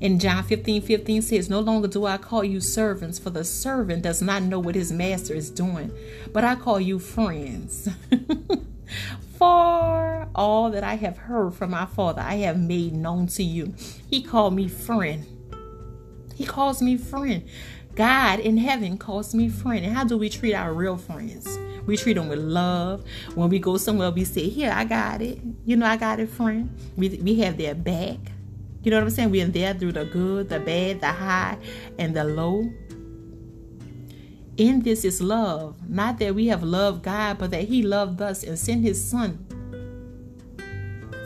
In 0.00 0.18
John 0.18 0.42
15 0.42 0.80
15 0.82 1.22
says, 1.22 1.50
No 1.50 1.60
longer 1.60 1.86
do 1.86 2.06
I 2.06 2.16
call 2.16 2.42
you 2.42 2.60
servants, 2.60 3.18
for 3.18 3.28
the 3.28 3.44
servant 3.44 4.02
does 4.02 4.22
not 4.22 4.42
know 4.42 4.58
what 4.58 4.74
his 4.74 4.90
master 4.90 5.34
is 5.34 5.50
doing, 5.50 5.92
but 6.32 6.42
I 6.42 6.54
call 6.54 6.80
you 6.80 6.98
friends. 6.98 7.88
for 9.38 10.28
all 10.34 10.70
that 10.70 10.84
I 10.84 10.94
have 10.96 11.18
heard 11.18 11.54
from 11.54 11.70
my 11.72 11.84
Father, 11.84 12.22
I 12.22 12.36
have 12.36 12.58
made 12.58 12.94
known 12.94 13.26
to 13.28 13.42
you. 13.42 13.74
He 14.08 14.22
called 14.22 14.54
me 14.54 14.68
friend. 14.68 15.26
He 16.34 16.46
calls 16.46 16.80
me 16.80 16.96
friend. 16.96 17.46
God 17.94 18.40
in 18.40 18.56
heaven 18.56 18.96
calls 18.96 19.34
me 19.34 19.50
friend. 19.50 19.84
And 19.84 19.94
how 19.94 20.04
do 20.04 20.16
we 20.16 20.30
treat 20.30 20.54
our 20.54 20.72
real 20.72 20.96
friends? 20.96 21.58
We 21.86 21.98
treat 21.98 22.14
them 22.14 22.28
with 22.28 22.38
love. 22.38 23.04
When 23.34 23.50
we 23.50 23.58
go 23.58 23.76
somewhere, 23.76 24.10
we 24.10 24.24
say, 24.24 24.48
Here, 24.48 24.72
I 24.74 24.84
got 24.84 25.20
it. 25.20 25.40
You 25.66 25.76
know, 25.76 25.86
I 25.86 25.98
got 25.98 26.20
it, 26.20 26.30
friend. 26.30 26.74
We, 26.96 27.10
we 27.22 27.40
have 27.40 27.58
their 27.58 27.74
back. 27.74 28.18
You 28.82 28.90
know 28.90 28.96
what 28.96 29.04
I'm 29.04 29.10
saying? 29.10 29.30
We're 29.30 29.44
in 29.44 29.52
there 29.52 29.74
through 29.74 29.92
the 29.92 30.06
good, 30.06 30.48
the 30.48 30.58
bad, 30.58 31.00
the 31.00 31.08
high, 31.08 31.58
and 31.98 32.16
the 32.16 32.24
low. 32.24 32.72
In 34.56 34.80
this 34.80 35.04
is 35.04 35.20
love. 35.20 35.76
Not 35.88 36.18
that 36.18 36.34
we 36.34 36.46
have 36.46 36.62
loved 36.62 37.02
God, 37.02 37.38
but 37.38 37.50
that 37.50 37.64
He 37.64 37.82
loved 37.82 38.22
us 38.22 38.42
and 38.42 38.58
sent 38.58 38.82
His 38.82 39.02
Son 39.02 39.46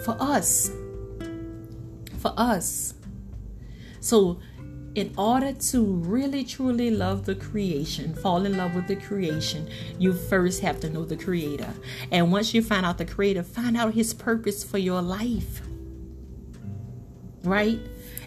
for 0.04 0.16
us. 0.20 0.70
For 2.18 2.32
us. 2.36 2.94
So, 4.00 4.40
in 4.94 5.12
order 5.18 5.52
to 5.52 5.84
really 5.84 6.44
truly 6.44 6.90
love 6.90 7.24
the 7.26 7.34
creation, 7.34 8.14
fall 8.14 8.46
in 8.46 8.56
love 8.56 8.74
with 8.74 8.86
the 8.86 8.96
creation, 8.96 9.68
you 9.98 10.12
first 10.12 10.60
have 10.60 10.78
to 10.80 10.90
know 10.90 11.04
the 11.04 11.16
Creator. 11.16 11.72
And 12.12 12.30
once 12.30 12.54
you 12.54 12.62
find 12.62 12.86
out 12.86 12.98
the 12.98 13.04
Creator, 13.04 13.42
find 13.42 13.76
out 13.76 13.94
His 13.94 14.14
purpose 14.14 14.62
for 14.62 14.78
your 14.78 15.02
life 15.02 15.62
right? 17.44 17.78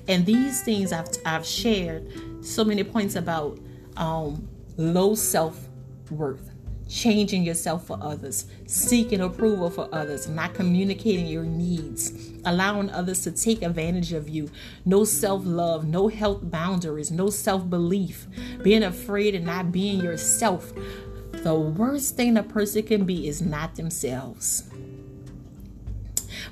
And 0.07 0.25
these 0.25 0.63
things 0.63 0.93
I've, 0.93 1.07
I've 1.25 1.45
shared 1.45 2.11
so 2.45 2.63
many 2.63 2.83
points 2.83 3.15
about 3.15 3.59
um, 3.97 4.47
low 4.77 5.15
self 5.15 5.67
worth, 6.09 6.51
changing 6.87 7.43
yourself 7.43 7.87
for 7.87 7.97
others, 8.01 8.45
seeking 8.67 9.21
approval 9.21 9.69
for 9.69 9.89
others, 9.91 10.27
not 10.29 10.53
communicating 10.53 11.27
your 11.27 11.43
needs, 11.43 12.31
allowing 12.45 12.89
others 12.91 13.21
to 13.23 13.31
take 13.31 13.61
advantage 13.61 14.13
of 14.13 14.29
you, 14.29 14.49
no 14.85 15.03
self 15.03 15.41
love, 15.45 15.85
no 15.85 16.07
health 16.07 16.39
boundaries, 16.49 17.11
no 17.11 17.29
self 17.29 17.69
belief, 17.69 18.27
being 18.63 18.83
afraid 18.83 19.35
and 19.35 19.45
not 19.45 19.71
being 19.71 20.01
yourself. 20.01 20.71
The 21.31 21.53
worst 21.53 22.15
thing 22.15 22.37
a 22.37 22.43
person 22.43 22.83
can 22.83 23.05
be 23.05 23.27
is 23.27 23.41
not 23.41 23.75
themselves 23.75 24.69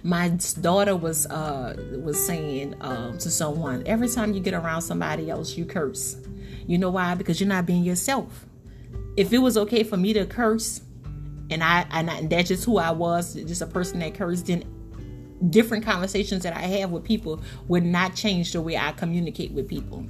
my 0.03 0.29
daughter 0.61 0.95
was 0.95 1.25
uh 1.27 1.75
was 2.03 2.23
saying 2.23 2.75
um, 2.81 3.17
to 3.17 3.29
someone 3.29 3.83
every 3.85 4.09
time 4.09 4.33
you 4.33 4.39
get 4.39 4.53
around 4.53 4.81
somebody 4.81 5.29
else 5.29 5.57
you 5.57 5.65
curse. 5.65 6.17
You 6.67 6.77
know 6.77 6.89
why? 6.89 7.15
Because 7.15 7.39
you're 7.39 7.49
not 7.49 7.65
being 7.65 7.83
yourself. 7.83 8.45
If 9.17 9.31
it 9.31 9.37
was 9.37 9.55
okay 9.57 9.83
for 9.83 9.97
me 9.97 10.13
to 10.13 10.25
curse 10.25 10.81
and 11.49 11.63
i 11.63 11.85
and, 11.91 12.09
I, 12.09 12.17
and 12.17 12.29
that's 12.29 12.47
just 12.47 12.65
who 12.65 12.77
i 12.77 12.91
was 12.91 13.33
just 13.33 13.61
a 13.61 13.67
person 13.67 13.99
that 13.99 14.15
cursed 14.15 14.47
then 14.47 14.63
different 15.49 15.85
conversations 15.85 16.43
that 16.43 16.55
i 16.55 16.61
have 16.61 16.91
with 16.91 17.03
people 17.03 17.41
would 17.67 17.83
not 17.83 18.15
change 18.15 18.53
the 18.53 18.61
way 18.61 18.77
i 18.77 18.91
communicate 18.93 19.51
with 19.51 19.67
people 19.67 20.05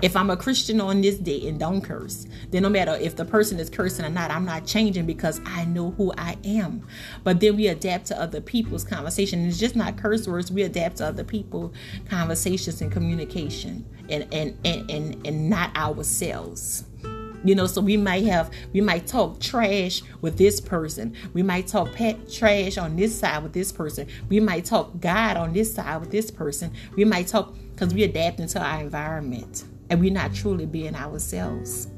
if 0.00 0.16
I'm 0.16 0.30
a 0.30 0.36
Christian 0.36 0.80
on 0.80 1.00
this 1.00 1.16
day 1.16 1.46
and 1.48 1.58
don't 1.58 1.82
curse, 1.82 2.26
then 2.50 2.62
no 2.62 2.68
matter 2.68 2.96
if 3.00 3.16
the 3.16 3.24
person 3.24 3.58
is 3.60 3.68
cursing 3.68 4.04
or 4.04 4.10
not, 4.10 4.30
I'm 4.30 4.44
not 4.44 4.66
changing 4.66 5.06
because 5.06 5.40
I 5.44 5.64
know 5.64 5.90
who 5.92 6.12
I 6.16 6.36
am. 6.44 6.86
But 7.24 7.40
then 7.40 7.56
we 7.56 7.68
adapt 7.68 8.06
to 8.06 8.20
other 8.20 8.40
people's 8.40 8.84
conversation. 8.84 9.46
It's 9.46 9.58
just 9.58 9.76
not 9.76 9.96
curse 9.96 10.26
words. 10.26 10.50
We 10.50 10.62
adapt 10.62 10.96
to 10.98 11.06
other 11.06 11.24
people 11.24 11.72
conversations 12.08 12.80
and 12.80 12.90
communication 12.90 13.84
and 14.08 14.26
and 14.32 14.56
and 14.64 14.90
and, 14.90 15.26
and 15.26 15.50
not 15.50 15.76
ourselves 15.76 16.84
you 17.44 17.54
know 17.54 17.66
so 17.66 17.80
we 17.80 17.96
might 17.96 18.24
have 18.24 18.50
we 18.72 18.80
might 18.80 19.06
talk 19.06 19.40
trash 19.40 20.02
with 20.20 20.38
this 20.38 20.60
person 20.60 21.14
we 21.32 21.42
might 21.42 21.66
talk 21.66 21.92
pet 21.92 22.30
trash 22.30 22.78
on 22.78 22.96
this 22.96 23.18
side 23.18 23.42
with 23.42 23.52
this 23.52 23.72
person 23.72 24.06
we 24.28 24.38
might 24.40 24.64
talk 24.64 25.00
god 25.00 25.36
on 25.36 25.52
this 25.52 25.74
side 25.74 26.00
with 26.00 26.10
this 26.10 26.30
person 26.30 26.72
we 26.96 27.04
might 27.04 27.26
talk 27.26 27.54
because 27.72 27.92
we 27.92 28.02
adapt 28.04 28.38
into 28.38 28.60
our 28.60 28.80
environment 28.80 29.64
and 29.90 30.00
we're 30.00 30.12
not 30.12 30.34
truly 30.34 30.66
being 30.66 30.94
ourselves. 30.94 31.88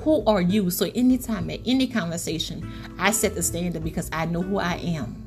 Who 0.00 0.24
are 0.24 0.40
you? 0.40 0.70
So, 0.70 0.90
anytime 0.94 1.50
at 1.50 1.60
any 1.66 1.86
conversation, 1.86 2.70
I 2.98 3.10
set 3.10 3.34
the 3.34 3.42
standard 3.42 3.84
because 3.84 4.08
I 4.12 4.24
know 4.26 4.40
who 4.42 4.58
I 4.58 4.74
am. 4.76 5.26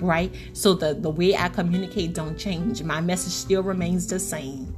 Right? 0.00 0.32
So 0.52 0.74
the, 0.74 0.94
the 0.94 1.10
way 1.10 1.36
I 1.36 1.48
communicate 1.48 2.14
don't 2.14 2.38
change. 2.38 2.82
My 2.84 3.00
message 3.00 3.32
still 3.32 3.64
remains 3.64 4.06
the 4.06 4.20
same. 4.20 4.74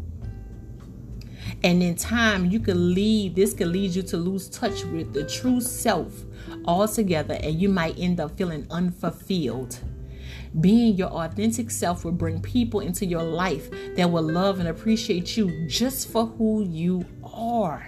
And 1.63 1.83
in 1.83 1.95
time, 1.95 2.47
you 2.47 2.59
can 2.61 2.95
lead, 2.95 3.35
this 3.35 3.53
can 3.53 3.71
lead 3.71 3.95
you 3.95 4.03
to 4.05 4.17
lose 4.17 4.49
touch 4.49 4.85
with 4.87 5.13
the 5.13 5.25
true 5.25 5.61
self 5.61 6.25
altogether, 6.65 7.39
and 7.43 7.61
you 7.61 7.69
might 7.69 7.99
end 7.99 8.19
up 8.19 8.37
feeling 8.39 8.67
unfulfilled. 8.71 9.79
Being 10.59 10.97
your 10.97 11.09
authentic 11.09 11.71
self 11.71 12.05
will 12.05 12.13
bring 12.13 12.41
people 12.43 12.81
into 12.81 13.07
your 13.07 13.23
life 13.23 13.71
that 13.95 14.11
will 14.11 14.23
love 14.23 14.59
and 14.59 14.69
appreciate 14.69 15.37
you 15.37 15.67
just 15.69 16.11
for 16.11 16.27
who 16.27 16.65
you 16.65 17.05
are. 17.23 17.87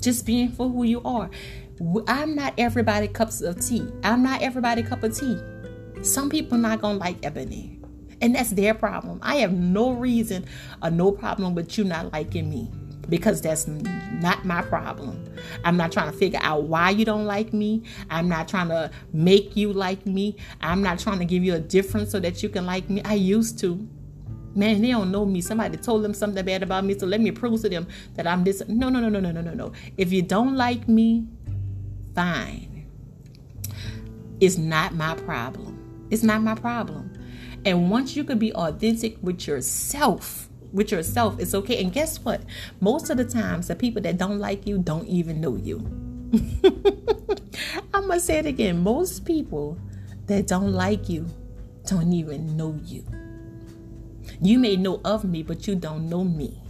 Just 0.00 0.24
being 0.24 0.50
for 0.50 0.68
who 0.68 0.84
you 0.84 1.02
are. 1.02 1.28
I'm 2.08 2.34
not 2.34 2.54
everybody 2.56 3.08
cups 3.08 3.42
of 3.42 3.60
tea. 3.60 3.86
I'm 4.02 4.22
not 4.22 4.40
everybody 4.40 4.82
cup 4.82 5.02
of 5.02 5.16
tea. 5.16 5.38
Some 6.02 6.30
people 6.30 6.56
not 6.56 6.80
gonna 6.80 6.98
like 6.98 7.18
ebony. 7.22 7.80
And 8.22 8.34
that's 8.34 8.50
their 8.50 8.72
problem. 8.72 9.18
I 9.22 9.36
have 9.36 9.52
no 9.52 9.92
reason 9.92 10.46
or 10.82 10.90
no 10.90 11.12
problem 11.12 11.54
with 11.54 11.76
you 11.76 11.84
not 11.84 12.12
liking 12.12 12.48
me 12.48 12.70
because 13.08 13.40
that's 13.40 13.66
not 13.66 14.44
my 14.44 14.62
problem. 14.62 15.22
I'm 15.64 15.76
not 15.76 15.92
trying 15.92 16.10
to 16.10 16.16
figure 16.16 16.40
out 16.42 16.64
why 16.64 16.90
you 16.90 17.04
don't 17.04 17.26
like 17.26 17.52
me. 17.52 17.82
I'm 18.10 18.28
not 18.28 18.48
trying 18.48 18.68
to 18.68 18.90
make 19.12 19.56
you 19.56 19.72
like 19.72 20.06
me. 20.06 20.36
I'm 20.60 20.82
not 20.82 20.98
trying 20.98 21.18
to 21.18 21.24
give 21.24 21.44
you 21.44 21.54
a 21.54 21.60
difference 21.60 22.10
so 22.10 22.20
that 22.20 22.42
you 22.42 22.48
can 22.48 22.66
like 22.66 22.88
me. 22.90 23.02
I 23.04 23.14
used 23.14 23.58
to. 23.60 23.86
Man, 24.54 24.80
they 24.80 24.88
don't 24.88 25.12
know 25.12 25.26
me. 25.26 25.42
Somebody 25.42 25.76
told 25.76 26.02
them 26.02 26.14
something 26.14 26.42
bad 26.42 26.62
about 26.62 26.82
me, 26.84 26.98
so 26.98 27.06
let 27.06 27.20
me 27.20 27.30
prove 27.30 27.60
to 27.60 27.68
them 27.68 27.86
that 28.14 28.26
I'm 28.26 28.42
this. 28.42 28.62
No, 28.68 28.88
no, 28.88 29.00
no, 29.00 29.10
no, 29.10 29.20
no, 29.20 29.30
no, 29.30 29.42
no, 29.42 29.52
no. 29.52 29.72
If 29.98 30.12
you 30.12 30.22
don't 30.22 30.56
like 30.56 30.88
me, 30.88 31.26
fine. 32.14 32.86
It's 34.40 34.56
not 34.56 34.94
my 34.94 35.14
problem. 35.14 36.06
It's 36.10 36.22
not 36.22 36.42
my 36.42 36.54
problem. 36.54 37.12
And 37.66 37.90
once 37.90 38.16
you 38.16 38.24
can 38.24 38.38
be 38.38 38.52
authentic 38.54 39.18
with 39.22 39.46
yourself, 39.46 40.48
with 40.72 40.90
yourself, 40.92 41.38
it's 41.38 41.54
okay. 41.54 41.82
And 41.82 41.92
guess 41.92 42.18
what? 42.18 42.42
Most 42.80 43.10
of 43.10 43.16
the 43.16 43.24
times, 43.24 43.68
the 43.68 43.76
people 43.76 44.02
that 44.02 44.18
don't 44.18 44.38
like 44.38 44.66
you 44.66 44.78
don't 44.78 45.06
even 45.06 45.40
know 45.40 45.56
you. 45.56 45.78
I'm 47.94 48.06
going 48.06 48.10
to 48.10 48.20
say 48.20 48.38
it 48.38 48.46
again. 48.46 48.82
Most 48.82 49.24
people 49.24 49.78
that 50.26 50.46
don't 50.46 50.72
like 50.72 51.08
you 51.08 51.26
don't 51.86 52.12
even 52.12 52.56
know 52.56 52.78
you. 52.84 53.04
You 54.40 54.58
may 54.58 54.76
know 54.76 55.00
of 55.04 55.24
me, 55.24 55.42
but 55.42 55.66
you 55.66 55.76
don't 55.76 56.08
know 56.08 56.24
me, 56.24 56.62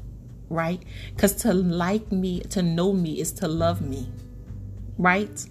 right? 0.49 0.83
Because 1.15 1.35
to 1.37 1.53
like 1.53 2.13
me, 2.13 2.41
to 2.41 2.63
know 2.63 2.93
me, 2.93 3.21
is 3.21 3.33
to 3.33 3.49
love 3.49 3.81
me, 3.81 4.09
right? 4.99 5.45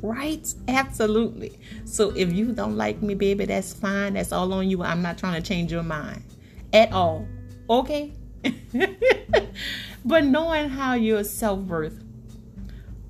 Right? 0.00 0.52
Absolutely. 0.68 1.58
So 1.84 2.10
if 2.10 2.32
you 2.32 2.52
don't 2.52 2.76
like 2.76 3.02
me, 3.02 3.14
baby, 3.14 3.44
that's 3.44 3.72
fine. 3.72 4.14
That's 4.14 4.32
all 4.32 4.52
on 4.52 4.68
you. 4.70 4.82
I'm 4.82 5.02
not 5.02 5.18
trying 5.18 5.40
to 5.40 5.46
change 5.46 5.70
your 5.70 5.82
mind 5.82 6.24
at 6.72 6.92
all. 6.92 7.26
Okay? 7.68 8.12
but 10.04 10.24
knowing 10.24 10.68
how 10.68 10.94
your 10.94 11.24
self 11.24 11.60
worth, 11.60 12.02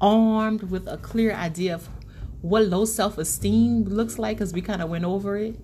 armed 0.00 0.64
with 0.64 0.86
a 0.86 0.96
clear 0.98 1.32
idea 1.32 1.74
of 1.74 1.88
what 2.42 2.64
low 2.64 2.84
self 2.84 3.18
esteem 3.18 3.84
looks 3.84 4.18
like, 4.18 4.38
because 4.38 4.52
we 4.52 4.62
kind 4.62 4.82
of 4.82 4.88
went 4.88 5.04
over 5.04 5.36
it, 5.36 5.56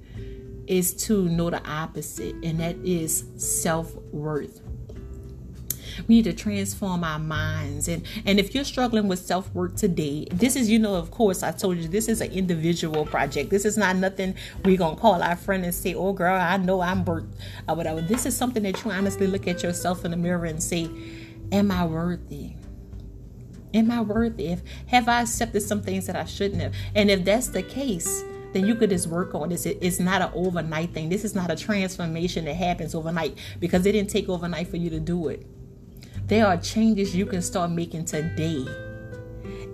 is 0.66 0.94
to 0.94 1.28
know 1.28 1.50
the 1.50 1.64
opposite, 1.68 2.34
and 2.42 2.60
that 2.60 2.76
is 2.84 3.24
self 3.36 3.94
worth. 4.12 4.60
We 6.08 6.16
need 6.16 6.24
to 6.24 6.32
transform 6.32 7.04
our 7.04 7.18
minds. 7.18 7.88
And 7.88 8.04
and 8.24 8.38
if 8.38 8.54
you're 8.54 8.64
struggling 8.64 9.08
with 9.08 9.18
self-worth 9.20 9.76
today, 9.76 10.26
this 10.30 10.56
is, 10.56 10.70
you 10.70 10.78
know, 10.78 10.94
of 10.94 11.10
course, 11.10 11.42
I 11.42 11.52
told 11.52 11.78
you 11.78 11.88
this 11.88 12.08
is 12.08 12.20
an 12.20 12.32
individual 12.32 13.06
project. 13.06 13.50
This 13.50 13.64
is 13.64 13.76
not 13.76 13.96
nothing 13.96 14.34
we're 14.64 14.76
gonna 14.76 14.96
call 14.96 15.22
our 15.22 15.36
friend 15.36 15.64
and 15.64 15.74
say, 15.74 15.94
Oh 15.94 16.12
girl, 16.12 16.36
I 16.36 16.56
know 16.56 16.80
I'm 16.80 17.04
worth 17.04 17.26
or 17.68 17.74
whatever. 17.74 18.00
This 18.00 18.26
is 18.26 18.36
something 18.36 18.62
that 18.62 18.84
you 18.84 18.90
honestly 18.90 19.26
look 19.26 19.46
at 19.46 19.62
yourself 19.62 20.04
in 20.04 20.10
the 20.10 20.16
mirror 20.16 20.44
and 20.44 20.62
say, 20.62 20.88
Am 21.52 21.70
I 21.70 21.86
worthy? 21.86 22.54
Am 23.74 23.90
I 23.90 24.00
worthy? 24.00 24.48
If 24.48 24.62
have 24.86 25.08
I 25.08 25.22
accepted 25.22 25.60
some 25.62 25.82
things 25.82 26.06
that 26.06 26.16
I 26.16 26.24
shouldn't 26.24 26.62
have? 26.62 26.74
And 26.94 27.10
if 27.10 27.24
that's 27.24 27.48
the 27.48 27.62
case, 27.62 28.22
then 28.54 28.66
you 28.66 28.76
could 28.76 28.90
just 28.90 29.08
work 29.08 29.34
on 29.34 29.48
this. 29.48 29.66
It's 29.66 29.98
not 29.98 30.22
an 30.22 30.30
overnight 30.32 30.94
thing. 30.94 31.08
This 31.08 31.24
is 31.24 31.34
not 31.34 31.50
a 31.50 31.56
transformation 31.56 32.44
that 32.44 32.54
happens 32.54 32.94
overnight 32.94 33.36
because 33.58 33.84
it 33.84 33.92
didn't 33.92 34.10
take 34.10 34.28
overnight 34.28 34.68
for 34.68 34.76
you 34.76 34.90
to 34.90 35.00
do 35.00 35.28
it. 35.28 35.44
There 36.26 36.46
are 36.46 36.56
changes 36.56 37.14
you 37.14 37.26
can 37.26 37.42
start 37.42 37.70
making 37.70 38.06
today 38.06 38.66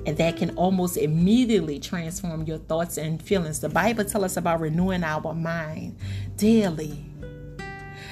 and 0.05 0.17
that 0.17 0.37
can 0.37 0.51
almost 0.57 0.97
immediately 0.97 1.79
transform 1.79 2.43
your 2.43 2.59
thoughts 2.59 2.97
and 2.99 3.23
feelings. 3.23 3.61
The 3.61 3.69
Bible 3.69 4.05
tells 4.05 4.25
us 4.25 4.37
about 4.37 4.61
renewing 4.61 5.05
our 5.05 5.33
mind 5.33 5.97
daily. 6.37 7.05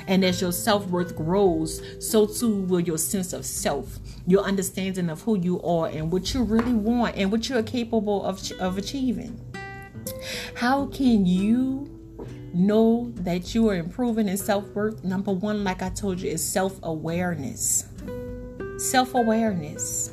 And 0.06 0.24
as 0.24 0.40
your 0.40 0.52
self 0.52 0.86
worth 0.86 1.16
grows, 1.16 1.82
so 1.98 2.26
too 2.26 2.62
will 2.62 2.80
your 2.80 2.96
sense 2.96 3.32
of 3.32 3.44
self, 3.44 3.98
your 4.26 4.44
understanding 4.44 5.10
of 5.10 5.22
who 5.22 5.38
you 5.38 5.60
are 5.62 5.88
and 5.88 6.12
what 6.12 6.32
you 6.32 6.44
really 6.44 6.74
want 6.74 7.16
and 7.16 7.32
what 7.32 7.48
you're 7.48 7.62
capable 7.62 8.24
of, 8.24 8.40
of 8.60 8.78
achieving. 8.78 9.38
How 10.54 10.86
can 10.86 11.26
you 11.26 11.90
know 12.54 13.12
that 13.16 13.54
you 13.54 13.68
are 13.68 13.74
improving 13.74 14.28
in 14.28 14.36
self 14.36 14.64
worth? 14.68 15.02
Number 15.02 15.32
one, 15.32 15.64
like 15.64 15.82
I 15.82 15.90
told 15.90 16.20
you, 16.20 16.30
is 16.30 16.44
self 16.44 16.78
awareness. 16.84 17.84
Self 18.78 19.14
awareness 19.14 20.12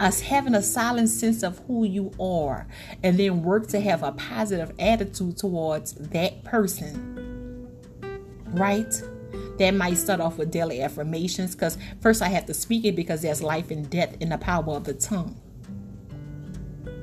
us 0.00 0.20
having 0.20 0.54
a 0.54 0.62
silent 0.62 1.08
sense 1.08 1.42
of 1.42 1.58
who 1.66 1.84
you 1.84 2.10
are 2.20 2.66
and 3.02 3.18
then 3.18 3.42
work 3.42 3.66
to 3.68 3.80
have 3.80 4.02
a 4.02 4.12
positive 4.12 4.72
attitude 4.78 5.36
towards 5.36 5.94
that 5.94 6.44
person. 6.44 7.68
Right? 8.46 8.92
That 9.58 9.72
might 9.72 9.94
start 9.94 10.20
off 10.20 10.38
with 10.38 10.50
daily 10.50 10.82
affirmations 10.82 11.54
because 11.54 11.78
first 12.00 12.22
i 12.22 12.28
have 12.28 12.46
to 12.46 12.54
speak 12.54 12.84
it 12.84 12.96
because 12.96 13.22
there's 13.22 13.42
life 13.42 13.70
and 13.70 13.88
death 13.88 14.16
in 14.20 14.30
the 14.30 14.38
power 14.38 14.74
of 14.74 14.84
the 14.84 14.94
tongue. 14.94 15.40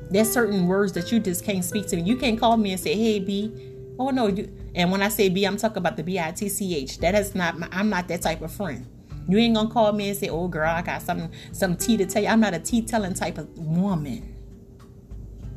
There's 0.09 0.31
certain 0.31 0.67
words 0.67 0.91
that 0.93 1.11
you 1.11 1.19
just 1.19 1.45
can't 1.45 1.63
speak 1.63 1.87
to. 1.87 1.95
Me 1.95 2.03
you 2.03 2.17
can't 2.17 2.39
call 2.39 2.57
me 2.57 2.71
and 2.71 2.79
say 2.79 2.95
hey 2.95 3.19
b. 3.19 3.53
Oh 3.97 4.09
no 4.09 4.27
you 4.27 4.49
and 4.75 4.91
when 4.91 5.01
i 5.01 5.09
say 5.09 5.29
b 5.29 5.45
i'm 5.45 5.57
talking 5.57 5.77
about 5.77 5.97
the 5.97 6.03
b-i-t-c-h 6.03 6.97
that 6.99 7.15
is 7.15 7.35
not 7.35 7.59
my, 7.59 7.67
i'm 7.71 7.89
not 7.89 8.07
that 8.07 8.21
type 8.21 8.41
of 8.41 8.51
friend 8.51 8.85
you 9.31 9.37
ain't 9.37 9.55
gonna 9.55 9.69
call 9.69 9.91
me 9.93 10.09
and 10.09 10.17
say, 10.17 10.29
"Oh, 10.29 10.47
girl, 10.47 10.69
I 10.69 10.81
got 10.81 11.01
some 11.01 11.29
some 11.51 11.75
tea 11.77 11.97
to 11.97 12.05
tell 12.05 12.21
you." 12.21 12.29
I'm 12.29 12.39
not 12.39 12.53
a 12.53 12.59
tea 12.59 12.81
telling 12.81 13.13
type 13.13 13.37
of 13.37 13.57
woman. 13.57 14.35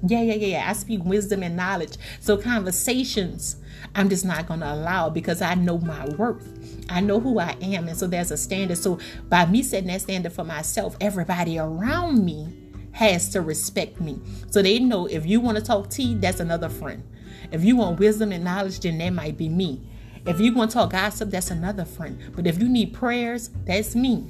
Yeah, 0.06 0.20
yeah, 0.20 0.34
yeah, 0.34 0.46
yeah. 0.58 0.66
I 0.68 0.74
speak 0.74 1.02
wisdom 1.04 1.42
and 1.42 1.56
knowledge. 1.56 1.96
So 2.20 2.36
conversations, 2.36 3.56
I'm 3.94 4.08
just 4.08 4.24
not 4.24 4.46
gonna 4.46 4.72
allow 4.72 5.08
because 5.08 5.40
I 5.40 5.54
know 5.54 5.78
my 5.78 6.06
worth. 6.10 6.46
I 6.90 7.00
know 7.00 7.20
who 7.20 7.38
I 7.38 7.56
am, 7.62 7.88
and 7.88 7.96
so 7.96 8.06
there's 8.06 8.30
a 8.30 8.36
standard. 8.36 8.78
So 8.78 8.98
by 9.28 9.46
me 9.46 9.62
setting 9.62 9.88
that 9.88 10.02
standard 10.02 10.32
for 10.32 10.44
myself, 10.44 10.96
everybody 11.00 11.58
around 11.58 12.24
me 12.24 12.48
has 12.92 13.30
to 13.30 13.40
respect 13.40 14.00
me. 14.00 14.20
So 14.50 14.62
they 14.62 14.78
know 14.78 15.06
if 15.06 15.26
you 15.26 15.40
want 15.40 15.58
to 15.58 15.64
talk 15.64 15.90
tea, 15.90 16.14
that's 16.14 16.40
another 16.40 16.68
friend. 16.68 17.02
If 17.50 17.64
you 17.64 17.76
want 17.76 17.98
wisdom 17.98 18.32
and 18.32 18.44
knowledge, 18.44 18.80
then 18.80 18.98
that 18.98 19.10
might 19.10 19.36
be 19.36 19.48
me. 19.48 19.80
If 20.26 20.40
you 20.40 20.54
want 20.54 20.70
to 20.70 20.74
talk 20.74 20.92
gossip, 20.92 21.30
that's 21.30 21.50
another 21.50 21.84
friend. 21.84 22.18
But 22.34 22.46
if 22.46 22.58
you 22.58 22.68
need 22.68 22.94
prayers, 22.94 23.50
that's 23.66 23.94
me. 23.94 24.24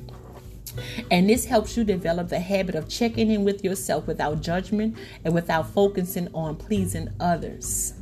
And 1.10 1.28
this 1.28 1.44
helps 1.44 1.76
you 1.76 1.84
develop 1.84 2.28
the 2.28 2.40
habit 2.40 2.74
of 2.74 2.88
checking 2.88 3.30
in 3.30 3.44
with 3.44 3.62
yourself 3.64 4.08
without 4.08 4.40
judgment 4.40 4.96
and 5.24 5.32
without 5.32 5.70
focusing 5.70 6.28
on 6.34 6.56
pleasing 6.56 7.10
others. 7.20 7.94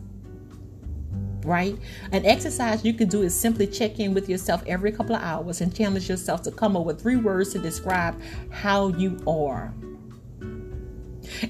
Right? 1.45 1.77
An 2.13 2.25
exercise 2.25 2.85
you 2.85 2.95
can 2.95 3.09
do 3.09 3.23
is 3.23 3.39
simply 3.39 3.67
check 3.67 3.99
in 3.99 4.15
with 4.15 4.29
yourself 4.29 4.63
every 4.67 4.93
couple 4.93 5.17
of 5.17 5.23
hours 5.23 5.61
and 5.61 5.75
challenge 5.75 6.09
yourself 6.09 6.41
to 6.43 6.51
come 6.51 6.77
up 6.77 6.87
with 6.87 7.03
three 7.03 7.17
words 7.17 7.53
to 7.53 7.59
describe 7.59 8.19
how 8.51 8.89
you 8.89 9.19
are. 9.27 9.75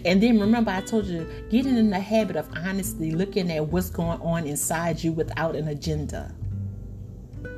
And 0.04 0.22
then 0.22 0.38
remember, 0.38 0.70
I 0.70 0.80
told 0.80 1.06
you, 1.06 1.26
getting 1.50 1.76
in 1.76 1.90
the 1.90 2.00
habit 2.00 2.36
of 2.36 2.48
honestly 2.56 3.12
looking 3.12 3.50
at 3.50 3.66
what's 3.66 3.90
going 3.90 4.20
on 4.20 4.46
inside 4.46 5.02
you 5.02 5.12
without 5.12 5.56
an 5.56 5.68
agenda. 5.68 6.34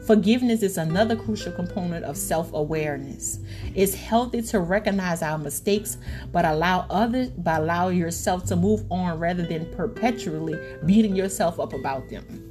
Forgiveness 0.06 0.62
is 0.62 0.76
another 0.76 1.16
crucial 1.16 1.52
component 1.52 2.04
of 2.04 2.16
self 2.16 2.52
awareness. 2.52 3.40
It's 3.74 3.94
healthy 3.94 4.42
to 4.42 4.60
recognize 4.60 5.22
our 5.22 5.38
mistakes, 5.38 5.96
but 6.30 6.44
allow 6.44 6.86
others, 6.90 7.30
but 7.30 7.62
allow 7.62 7.88
yourself 7.88 8.44
to 8.46 8.56
move 8.56 8.84
on 8.90 9.18
rather 9.18 9.46
than 9.46 9.70
perpetually 9.72 10.58
beating 10.84 11.16
yourself 11.16 11.58
up 11.58 11.72
about 11.72 12.08
them. 12.10 12.50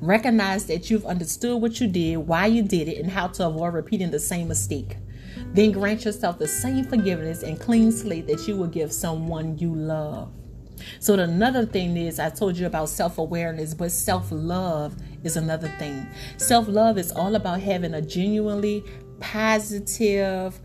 Recognize 0.00 0.66
that 0.66 0.90
you've 0.90 1.06
understood 1.06 1.60
what 1.60 1.80
you 1.80 1.88
did, 1.88 2.18
why 2.18 2.46
you 2.46 2.62
did 2.62 2.88
it, 2.88 2.98
and 2.98 3.10
how 3.10 3.28
to 3.28 3.46
avoid 3.46 3.74
repeating 3.74 4.10
the 4.10 4.20
same 4.20 4.48
mistake. 4.48 4.96
Then 5.56 5.72
grant 5.72 6.04
yourself 6.04 6.38
the 6.38 6.46
same 6.46 6.84
forgiveness 6.84 7.42
and 7.42 7.58
clean 7.58 7.90
slate 7.90 8.26
that 8.26 8.46
you 8.46 8.58
will 8.58 8.66
give 8.66 8.92
someone 8.92 9.56
you 9.56 9.74
love. 9.74 10.30
So, 11.00 11.14
another 11.14 11.64
thing 11.64 11.96
is, 11.96 12.18
I 12.18 12.28
told 12.28 12.58
you 12.58 12.66
about 12.66 12.90
self 12.90 13.16
awareness, 13.16 13.72
but 13.72 13.90
self 13.90 14.28
love 14.30 14.94
is 15.24 15.38
another 15.38 15.72
thing. 15.78 16.06
Self 16.36 16.68
love 16.68 16.98
is 16.98 17.10
all 17.10 17.36
about 17.36 17.60
having 17.62 17.94
a 17.94 18.02
genuinely 18.02 18.84
positive 19.18 20.60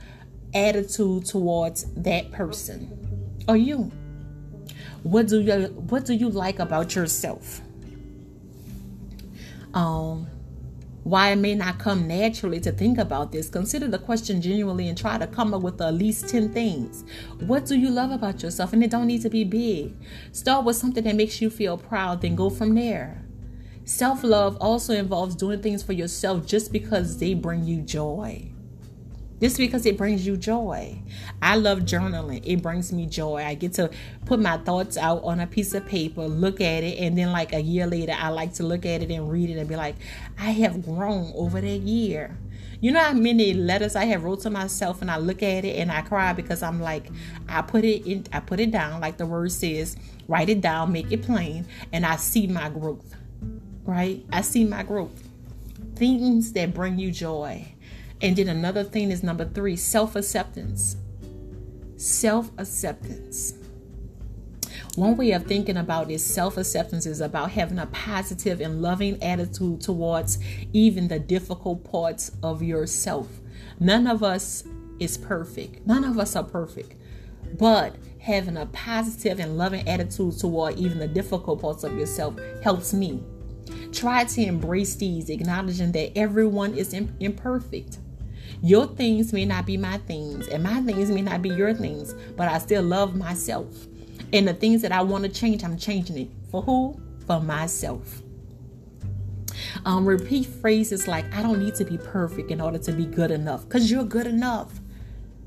attitude 0.53 1.25
towards 1.25 1.85
that 1.93 2.29
person 2.33 3.41
or 3.47 3.55
you. 3.55 3.89
What 5.03 5.29
do 5.29 5.39
you 5.39 5.67
what 5.87 6.03
do 6.03 6.13
you 6.13 6.27
like 6.27 6.59
about 6.59 6.95
yourself? 6.95 7.61
Um 9.73 10.27
why 11.03 11.31
it 11.31 11.37
may 11.37 11.55
not 11.55 11.79
come 11.79 12.07
naturally 12.07 12.59
to 12.59 12.71
think 12.71 12.97
about 12.97 13.31
this, 13.31 13.49
consider 13.49 13.87
the 13.87 13.97
question 13.97 14.41
genuinely 14.41 14.87
and 14.87 14.97
try 14.97 15.17
to 15.17 15.25
come 15.27 15.53
up 15.53 15.61
with 15.61 15.81
at 15.81 15.93
least 15.93 16.29
10 16.29 16.53
things. 16.53 17.03
What 17.39 17.65
do 17.65 17.75
you 17.75 17.89
love 17.89 18.11
about 18.11 18.43
yourself? 18.43 18.73
And 18.73 18.83
it 18.83 18.91
don't 18.91 19.07
need 19.07 19.21
to 19.23 19.29
be 19.29 19.43
big. 19.43 19.95
Start 20.31 20.65
with 20.65 20.75
something 20.75 21.03
that 21.03 21.15
makes 21.15 21.41
you 21.41 21.49
feel 21.49 21.77
proud, 21.77 22.21
then 22.21 22.35
go 22.35 22.49
from 22.49 22.75
there. 22.75 23.25
Self 23.83 24.23
love 24.23 24.57
also 24.61 24.93
involves 24.93 25.35
doing 25.35 25.61
things 25.61 25.81
for 25.81 25.93
yourself 25.93 26.45
just 26.45 26.71
because 26.71 27.17
they 27.17 27.33
bring 27.33 27.65
you 27.65 27.81
joy. 27.81 28.50
Just 29.41 29.57
because 29.57 29.87
it 29.87 29.97
brings 29.97 30.25
you 30.25 30.37
joy. 30.37 31.01
I 31.41 31.55
love 31.55 31.79
journaling. 31.79 32.43
It 32.45 32.61
brings 32.61 32.93
me 32.93 33.07
joy. 33.07 33.43
I 33.43 33.55
get 33.55 33.73
to 33.73 33.89
put 34.27 34.39
my 34.39 34.57
thoughts 34.57 34.97
out 34.97 35.23
on 35.23 35.39
a 35.39 35.47
piece 35.47 35.73
of 35.73 35.83
paper, 35.87 36.21
look 36.21 36.61
at 36.61 36.83
it, 36.83 36.99
and 36.99 37.17
then 37.17 37.31
like 37.31 37.51
a 37.51 37.59
year 37.59 37.87
later, 37.87 38.13
I 38.15 38.29
like 38.29 38.53
to 38.55 38.63
look 38.63 38.85
at 38.85 39.01
it 39.01 39.09
and 39.09 39.31
read 39.31 39.49
it 39.49 39.57
and 39.57 39.67
be 39.67 39.75
like, 39.75 39.95
I 40.39 40.51
have 40.51 40.85
grown 40.85 41.33
over 41.35 41.59
that 41.59 41.67
year. 41.67 42.37
You 42.81 42.91
know 42.91 42.99
how 42.99 43.13
many 43.13 43.53
letters 43.55 43.95
I 43.95 44.05
have 44.05 44.23
wrote 44.23 44.41
to 44.41 44.51
myself 44.51 45.01
and 45.01 45.09
I 45.09 45.17
look 45.17 45.41
at 45.41 45.65
it 45.65 45.75
and 45.77 45.91
I 45.91 46.01
cry 46.01 46.33
because 46.33 46.61
I'm 46.61 46.79
like, 46.79 47.09
I 47.49 47.63
put 47.63 47.83
it 47.83 48.05
in 48.07 48.25
I 48.33 48.39
put 48.39 48.59
it 48.59 48.71
down 48.71 49.01
like 49.01 49.17
the 49.17 49.25
word 49.25 49.51
says, 49.51 49.97
write 50.27 50.49
it 50.49 50.61
down, 50.61 50.91
make 50.91 51.11
it 51.11 51.21
plain, 51.23 51.67
and 51.91 52.05
I 52.05 52.15
see 52.15 52.45
my 52.47 52.69
growth. 52.69 53.15
Right? 53.85 54.23
I 54.31 54.41
see 54.41 54.65
my 54.65 54.83
growth. 54.83 55.29
Things 55.95 56.53
that 56.53 56.73
bring 56.73 56.97
you 56.97 57.11
joy 57.11 57.73
and 58.21 58.35
then 58.35 58.47
another 58.47 58.83
thing 58.83 59.11
is 59.11 59.23
number 59.23 59.45
three 59.45 59.75
self 59.75 60.15
acceptance. 60.15 60.95
Self 61.95 62.51
acceptance. 62.57 63.55
One 64.95 65.15
way 65.15 65.31
of 65.31 65.45
thinking 65.45 65.77
about 65.77 66.09
this 66.09 66.23
self 66.23 66.57
acceptance 66.57 67.05
is 67.05 67.21
about 67.21 67.51
having 67.51 67.79
a 67.79 67.87
positive 67.87 68.61
and 68.61 68.81
loving 68.81 69.21
attitude 69.23 69.81
towards 69.81 70.37
even 70.73 71.07
the 71.07 71.19
difficult 71.19 71.83
parts 71.89 72.31
of 72.43 72.61
yourself. 72.61 73.27
None 73.79 74.05
of 74.05 74.21
us 74.21 74.63
is 74.99 75.17
perfect, 75.17 75.87
none 75.87 76.03
of 76.03 76.19
us 76.19 76.35
are 76.35 76.43
perfect, 76.43 76.95
but 77.57 77.95
having 78.19 78.57
a 78.57 78.67
positive 78.67 79.39
and 79.39 79.57
loving 79.57 79.87
attitude 79.87 80.37
toward 80.37 80.77
even 80.77 80.99
the 80.99 81.07
difficult 81.07 81.61
parts 81.61 81.83
of 81.83 81.97
yourself 81.97 82.35
helps 82.63 82.93
me. 82.93 83.23
Try 83.91 84.25
to 84.25 84.41
embrace 84.41 84.95
these, 84.95 85.29
acknowledging 85.29 85.91
that 85.93 86.17
everyone 86.17 86.75
is 86.75 86.93
imperfect. 86.93 87.97
Your 88.63 88.85
things 88.85 89.33
may 89.33 89.45
not 89.45 89.65
be 89.65 89.75
my 89.75 89.97
things, 89.99 90.47
and 90.47 90.61
my 90.61 90.81
things 90.81 91.09
may 91.09 91.21
not 91.21 91.41
be 91.41 91.49
your 91.49 91.73
things, 91.73 92.13
but 92.37 92.47
I 92.47 92.59
still 92.59 92.83
love 92.83 93.15
myself. 93.15 93.87
And 94.33 94.47
the 94.47 94.53
things 94.53 94.83
that 94.83 94.91
I 94.91 95.01
want 95.01 95.23
to 95.23 95.29
change, 95.29 95.63
I'm 95.63 95.77
changing 95.77 96.17
it. 96.17 96.29
For 96.51 96.61
who? 96.61 96.99
For 97.25 97.39
myself. 97.39 98.21
Um, 99.83 100.05
repeat 100.05 100.45
phrases 100.45 101.07
like, 101.07 101.33
I 101.33 101.41
don't 101.41 101.59
need 101.59 101.75
to 101.75 101.85
be 101.85 101.97
perfect 101.97 102.51
in 102.51 102.61
order 102.61 102.77
to 102.77 102.91
be 102.91 103.05
good 103.05 103.31
enough, 103.31 103.63
because 103.63 103.89
you're 103.89 104.03
good 104.03 104.27
enough. 104.27 104.71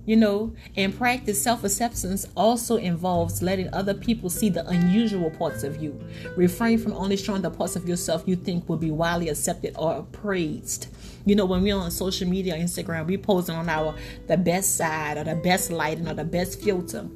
You 0.07 0.16
know, 0.16 0.53
and 0.77 0.94
practice 0.94 1.42
self 1.42 1.64
acceptance 1.64 2.27
also 2.37 2.77
involves 2.77 3.40
letting 3.40 3.72
other 3.72 3.94
people 3.94 4.29
see 4.29 4.50
the 4.50 4.66
unusual 4.68 5.31
parts 5.31 5.62
of 5.62 5.83
you. 5.83 5.98
Refrain 6.37 6.77
from 6.77 6.92
only 6.92 7.16
showing 7.16 7.40
the 7.40 7.50
parts 7.50 7.74
of 7.74 7.88
yourself 7.88 8.24
you 8.27 8.37
think 8.37 8.68
will 8.68 8.77
be 8.77 8.90
widely 8.90 9.31
accepted 9.31 9.74
or 9.79 10.03
praised. 10.12 10.88
You 11.27 11.35
know, 11.35 11.47
when 11.47 11.63
we're 11.63 11.77
on 11.77 11.91
social 11.91 12.29
media, 12.29 12.55
Instagram, 12.55 13.07
we 13.07 13.17
posing 13.17 13.55
on 13.55 13.69
our 13.69 13.95
the 14.27 14.37
best 14.37 14.77
side 14.77 15.17
or 15.17 15.25
the 15.25 15.35
best 15.35 15.71
lighting 15.71 16.07
or 16.07 16.15
the 16.15 16.25
best 16.25 16.61
filter. 16.61 17.09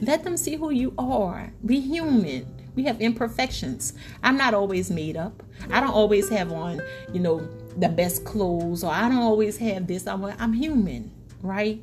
Let 0.00 0.24
them 0.24 0.36
see 0.36 0.56
who 0.56 0.70
you 0.70 0.94
are. 0.96 1.52
Be 1.64 1.80
human. 1.80 2.46
We 2.74 2.84
have 2.84 3.00
imperfections. 3.00 3.92
I'm 4.22 4.38
not 4.38 4.54
always 4.54 4.90
made 4.90 5.16
up. 5.16 5.42
I 5.70 5.80
don't 5.80 5.90
always 5.90 6.28
have 6.30 6.52
on, 6.52 6.80
you 7.12 7.20
know, 7.20 7.46
the 7.76 7.88
best 7.88 8.24
clothes 8.24 8.82
or 8.82 8.90
I 8.90 9.08
don't 9.08 9.18
always 9.18 9.58
have 9.58 9.86
this. 9.86 10.06
I'm, 10.06 10.24
I'm 10.24 10.54
human, 10.54 11.10
right? 11.42 11.82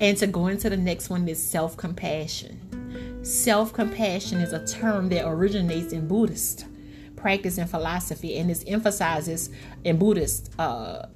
And 0.00 0.16
to 0.18 0.26
go 0.26 0.46
into 0.46 0.70
the 0.70 0.76
next 0.76 1.10
one 1.10 1.28
is 1.28 1.42
self 1.42 1.76
compassion. 1.76 3.20
Self 3.22 3.72
compassion 3.74 4.38
is 4.38 4.52
a 4.54 4.66
term 4.66 5.10
that 5.10 5.28
originates 5.28 5.92
in 5.92 6.08
Buddhist 6.08 6.64
practice 7.22 7.56
and 7.56 7.70
philosophy, 7.70 8.36
and 8.36 8.50
it 8.50 8.64
emphasizes 8.66 9.48
in 9.84 9.96
Buddhist, 9.96 10.50
uh, 10.58 11.06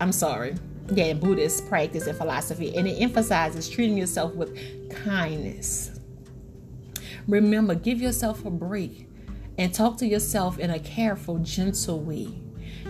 I'm 0.00 0.12
sorry, 0.12 0.56
yeah, 0.92 1.04
in 1.06 1.20
Buddhist 1.20 1.68
practice 1.68 2.06
and 2.06 2.18
philosophy, 2.18 2.76
and 2.76 2.86
it 2.86 3.00
emphasizes 3.00 3.70
treating 3.70 3.96
yourself 3.96 4.34
with 4.34 4.58
kindness. 5.04 5.98
Remember, 7.28 7.74
give 7.74 8.00
yourself 8.00 8.44
a 8.44 8.50
break 8.50 9.08
and 9.56 9.72
talk 9.72 9.96
to 9.98 10.06
yourself 10.06 10.58
in 10.58 10.70
a 10.70 10.78
careful, 10.78 11.38
gentle 11.38 12.00
way. 12.00 12.28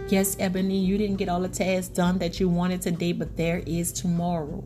Yes, 0.08 0.36
Ebony, 0.38 0.78
you 0.78 0.98
didn't 0.98 1.16
get 1.16 1.28
all 1.28 1.40
the 1.40 1.48
tasks 1.48 1.88
done 1.88 2.18
that 2.18 2.40
you 2.40 2.48
wanted 2.48 2.82
today, 2.82 3.12
but 3.12 3.36
there 3.36 3.62
is 3.66 3.92
tomorrow, 3.92 4.64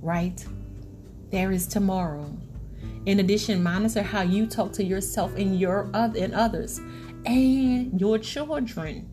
right? 0.00 0.44
There 1.30 1.52
is 1.52 1.66
tomorrow. 1.66 2.36
In 3.06 3.20
addition, 3.20 3.62
monitor 3.62 4.02
how 4.02 4.22
you 4.22 4.46
talk 4.46 4.72
to 4.74 4.84
yourself 4.84 5.34
and 5.36 5.58
your 5.58 5.90
other 5.92 6.22
and 6.22 6.34
others 6.34 6.80
and 7.24 8.00
your 8.00 8.18
children. 8.18 9.10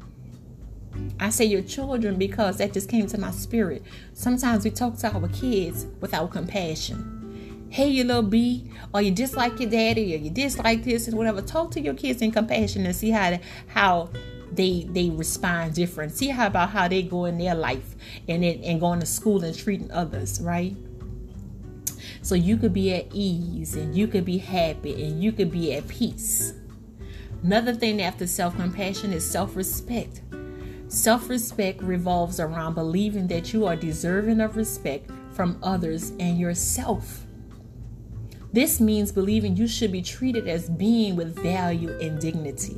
I 1.19 1.29
say 1.29 1.45
your 1.45 1.61
children 1.61 2.17
because 2.17 2.57
that 2.57 2.73
just 2.73 2.89
came 2.89 3.07
to 3.07 3.17
my 3.17 3.31
spirit. 3.31 3.83
Sometimes 4.13 4.63
we 4.63 4.71
talk 4.71 4.97
to 4.97 5.13
our 5.13 5.27
kids 5.29 5.87
without 5.99 6.31
compassion. 6.31 7.67
Hey, 7.69 7.87
you 7.87 8.03
little 8.03 8.23
B, 8.23 8.69
or 8.93 9.01
you 9.01 9.11
dislike 9.11 9.59
your 9.59 9.69
daddy, 9.69 10.13
or 10.13 10.17
you 10.17 10.29
dislike 10.29 10.83
this 10.83 11.07
and 11.07 11.17
whatever. 11.17 11.41
Talk 11.41 11.71
to 11.71 11.79
your 11.79 11.93
kids 11.93 12.21
in 12.21 12.31
compassion 12.31 12.85
and 12.85 12.95
see 12.95 13.11
how 13.11 13.39
how 13.67 14.09
they 14.51 14.85
they 14.91 15.09
respond 15.09 15.75
different. 15.75 16.11
See 16.11 16.27
how 16.27 16.47
about 16.47 16.71
how 16.71 16.89
they 16.89 17.01
go 17.01 17.25
in 17.25 17.37
their 17.37 17.55
life 17.55 17.95
and 18.27 18.43
and 18.43 18.79
going 18.79 18.99
to 18.99 19.05
school 19.05 19.43
and 19.45 19.57
treating 19.57 19.89
others, 19.91 20.41
right? 20.41 20.75
So 22.21 22.35
you 22.35 22.57
could 22.57 22.73
be 22.73 22.93
at 22.93 23.07
ease 23.13 23.75
and 23.75 23.95
you 23.95 24.07
could 24.07 24.25
be 24.25 24.37
happy 24.37 25.05
and 25.05 25.23
you 25.23 25.31
could 25.31 25.51
be 25.51 25.73
at 25.73 25.87
peace. 25.87 26.53
Another 27.43 27.73
thing 27.73 28.01
after 28.01 28.27
self 28.27 28.55
compassion 28.55 29.13
is 29.13 29.29
self 29.29 29.55
respect. 29.55 30.21
Self 30.87 31.29
respect 31.29 31.81
revolves 31.81 32.39
around 32.39 32.75
believing 32.75 33.27
that 33.27 33.53
you 33.53 33.65
are 33.65 33.75
deserving 33.75 34.41
of 34.41 34.57
respect 34.57 35.09
from 35.31 35.57
others 35.63 36.11
and 36.19 36.37
yourself. 36.37 37.25
This 38.53 38.79
means 38.79 39.11
believing 39.11 39.55
you 39.55 39.67
should 39.67 39.91
be 39.91 40.01
treated 40.01 40.47
as 40.47 40.69
being 40.69 41.15
with 41.15 41.41
value 41.41 41.97
and 41.99 42.19
dignity. 42.19 42.77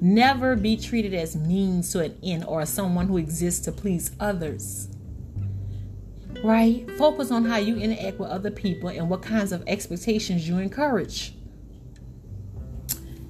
Never 0.00 0.56
be 0.56 0.76
treated 0.76 1.14
as 1.14 1.36
means 1.36 1.92
to 1.92 2.00
an 2.00 2.18
end 2.22 2.44
or 2.46 2.64
someone 2.66 3.06
who 3.06 3.18
exists 3.18 3.64
to 3.66 3.72
please 3.72 4.10
others. 4.18 4.88
Right? 6.42 6.90
Focus 6.92 7.30
on 7.30 7.44
how 7.44 7.58
you 7.58 7.76
interact 7.76 8.18
with 8.18 8.30
other 8.30 8.50
people 8.50 8.88
and 8.88 9.08
what 9.08 9.22
kinds 9.22 9.52
of 9.52 9.62
expectations 9.66 10.48
you 10.48 10.58
encourage. 10.58 11.35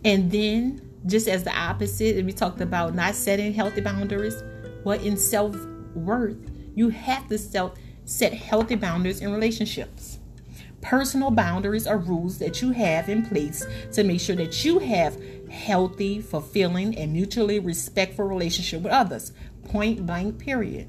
And 0.06 0.30
then, 0.30 0.80
just 1.04 1.26
as 1.26 1.42
the 1.42 1.52
opposite, 1.52 2.16
and 2.16 2.26
we 2.26 2.32
talked 2.32 2.60
about 2.60 2.94
not 2.94 3.16
setting 3.16 3.52
healthy 3.52 3.80
boundaries, 3.80 4.40
well, 4.84 5.00
in 5.00 5.16
self 5.16 5.56
worth, 5.96 6.38
you 6.76 6.90
have 6.90 7.28
to 7.28 7.36
self 7.36 7.76
set 8.04 8.32
healthy 8.32 8.76
boundaries 8.76 9.20
in 9.20 9.32
relationships. 9.32 10.20
Personal 10.80 11.32
boundaries 11.32 11.88
are 11.88 11.98
rules 11.98 12.38
that 12.38 12.62
you 12.62 12.70
have 12.70 13.08
in 13.08 13.26
place 13.26 13.66
to 13.94 14.04
make 14.04 14.20
sure 14.20 14.36
that 14.36 14.64
you 14.64 14.78
have 14.78 15.20
healthy, 15.50 16.20
fulfilling, 16.20 16.96
and 16.96 17.12
mutually 17.12 17.58
respectful 17.58 18.26
relationship 18.26 18.82
with 18.82 18.92
others. 18.92 19.32
Point 19.64 20.06
blank, 20.06 20.38
period. 20.38 20.88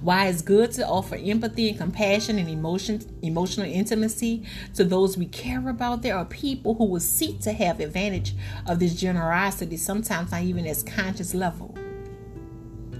Why 0.00 0.28
it's 0.28 0.42
good 0.42 0.72
to 0.72 0.86
offer 0.86 1.16
empathy 1.16 1.70
and 1.70 1.78
compassion 1.78 2.38
and 2.38 2.48
emotion, 2.48 3.00
emotional 3.22 3.66
intimacy 3.66 4.44
to 4.74 4.84
those 4.84 5.16
we 5.16 5.26
care 5.26 5.68
about. 5.68 6.02
There 6.02 6.16
are 6.16 6.24
people 6.24 6.74
who 6.74 6.84
will 6.84 7.00
seek 7.00 7.40
to 7.42 7.52
have 7.52 7.80
advantage 7.80 8.34
of 8.66 8.78
this 8.78 8.94
generosity, 8.94 9.76
sometimes 9.76 10.30
not 10.30 10.42
even 10.42 10.66
as 10.66 10.82
conscious 10.82 11.34
level. 11.34 11.76